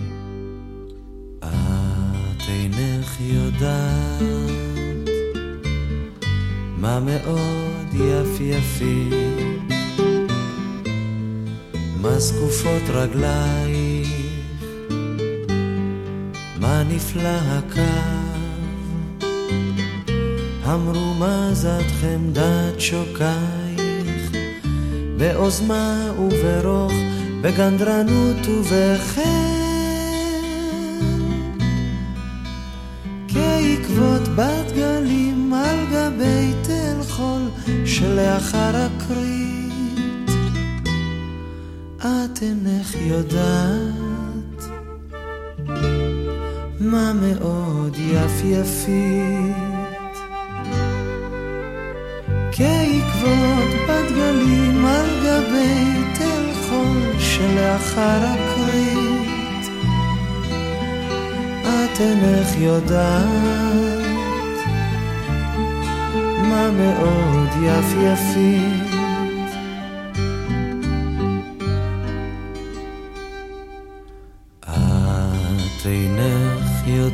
את 1.40 2.42
אינך 2.50 3.22
יודעת 3.22 4.22
מה 6.78 7.00
מאוד 7.00 7.94
יפי 7.94 8.44
יפי 8.44 9.10
מה 12.02 12.20
זקופות 12.20 12.84
רגלייך 12.90 13.81
מה 16.72 16.84
נפלא 16.84 17.30
הקו, 17.30 17.82
המרומזת 20.64 21.84
חמדת 22.02 22.80
שוקייך, 22.80 24.32
בעוזמה 25.18 26.12
וברוך, 26.20 26.92
בגנדרנות 27.42 28.48
ובחן. 28.48 29.22
כעקבות 33.28 34.28
בת 34.36 34.72
גלים 34.76 35.54
על 35.54 35.80
גבי 35.92 36.54
תל 36.64 37.04
חול 37.10 37.42
שלאחר 37.86 38.76
הכרית, 38.76 40.30
את 42.00 42.42
אינך 42.42 42.96
יודעת 42.96 44.01
מה 46.92 47.14
מאוד 47.14 47.96
יפייפית 47.98 49.56
כעקבות 52.52 53.70
בדגלים 53.90 54.86
על 54.86 55.06
גבי 55.24 56.04
תל 56.14 56.52
חול 56.70 57.20
שלאחר 57.20 58.20
הכרית 58.26 59.66
את 61.64 62.00
אינך 62.00 62.50
יודעת 62.58 64.12
מה 66.44 66.72
מאוד 66.72 67.50
יפייפית 67.64 68.81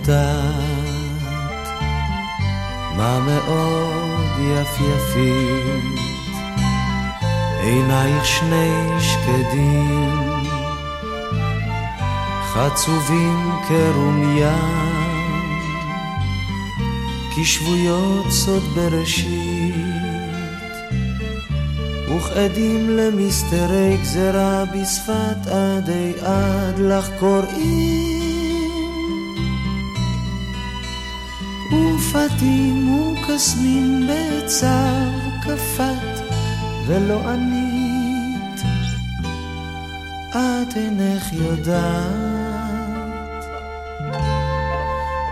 יודעת 0.08 1.68
מה 2.98 3.20
מאוד 3.20 4.32
יפייפית. 4.40 6.00
עינייך 7.62 8.26
שני 8.26 8.72
שקדים 9.00 10.20
חצובים 12.44 13.52
כרומיה 13.68 14.58
כשבויות 17.36 18.26
סוד 18.30 18.64
בראשית 18.76 19.76
וכעדים 22.16 22.90
למסתרי 22.90 23.98
גזרה 24.02 24.64
בשפת 24.66 25.48
עדי 25.48 26.14
עד 26.22 26.80
לך 26.80 27.10
קוראים 27.20 28.17
ופתים 32.28 33.00
וקסמים 33.00 34.08
בצר 34.08 35.10
כפת 35.42 36.22
ולא 36.88 37.30
ענית. 37.30 38.62
את 40.30 40.78
אינך 40.78 41.34
יודעת. 41.34 42.14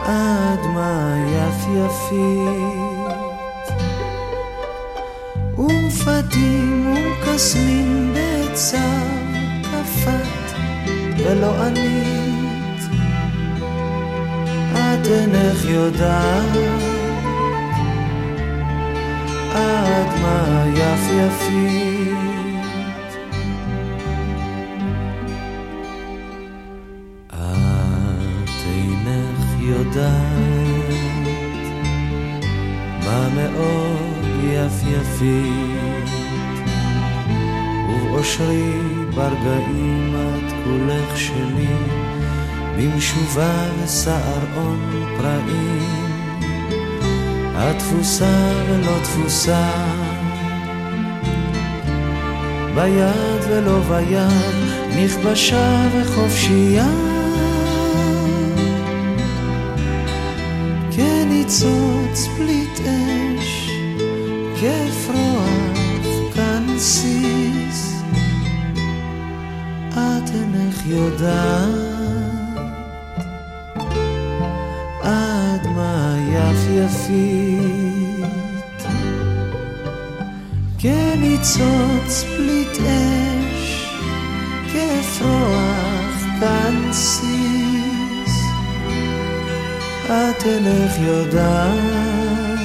עד 0.01 0.59
מה 0.73 1.15
יפייפית 1.27 2.35
ופתים 5.53 6.93
וקסמים 6.93 8.13
בצר 8.13 9.07
כפת 9.63 10.57
ולא 11.17 11.63
ענית 11.63 12.14
את 15.05 15.09
אינך 15.11 15.65
יודעת. 15.65 16.57
עד 19.53 20.19
מה 20.21 20.65
יפייפית 20.73 22.15
את 27.29 28.49
אינך 28.65 29.61
יודעת 29.61 30.05
מה 33.05 33.29
מאוד 33.35 34.25
יפייפית. 34.43 36.09
ובאושרי 37.89 38.71
ברגעים 39.15 39.84
במשובה 42.77 43.65
ושערון 43.83 44.91
פראים, 45.17 46.05
התפוסה 47.55 48.51
ולא 48.69 48.99
תפוסה, 49.03 49.69
ביד 52.75 53.41
ולא 53.49 53.79
ביד, 53.79 54.55
נכבשה 55.03 55.87
וחופשייה. 55.93 56.87
כניצוץ 60.91 62.27
פליט 62.37 62.79
אש, 62.79 63.69
כפרוח 64.55 65.95
כנסיס, 66.33 68.03
את 69.91 70.29
אינך 70.33 70.85
יודעת 70.85 71.84
יפית 76.85 78.83
כניצוץ 80.79 82.23
פליט 82.37 82.77
אש 82.77 83.85
כאפרוח 84.73 86.23
קנסיס 86.39 88.35
את 90.05 90.45
אינך 90.45 90.93
יודעת 91.01 92.59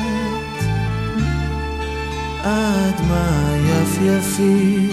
עד 2.45 3.01
מה 3.09 3.51
יפית 3.69 4.90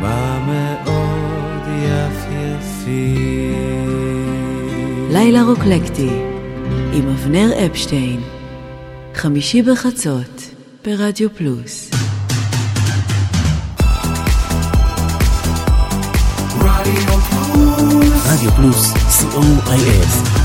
מה 0.00 0.38
מאוד. 0.46 0.88
לילה 5.10 5.42
רוקלקטי 5.42 6.10
עם 6.92 7.08
אבנר 7.08 7.66
אפשטיין, 7.66 8.20
חמישי 9.14 9.62
בחצות 9.62 10.54
ברדיו 10.84 11.28
פלוס. 11.34 11.90
רדיו 18.26 18.50
פלוס, 18.56 18.92
co.il 18.92 20.37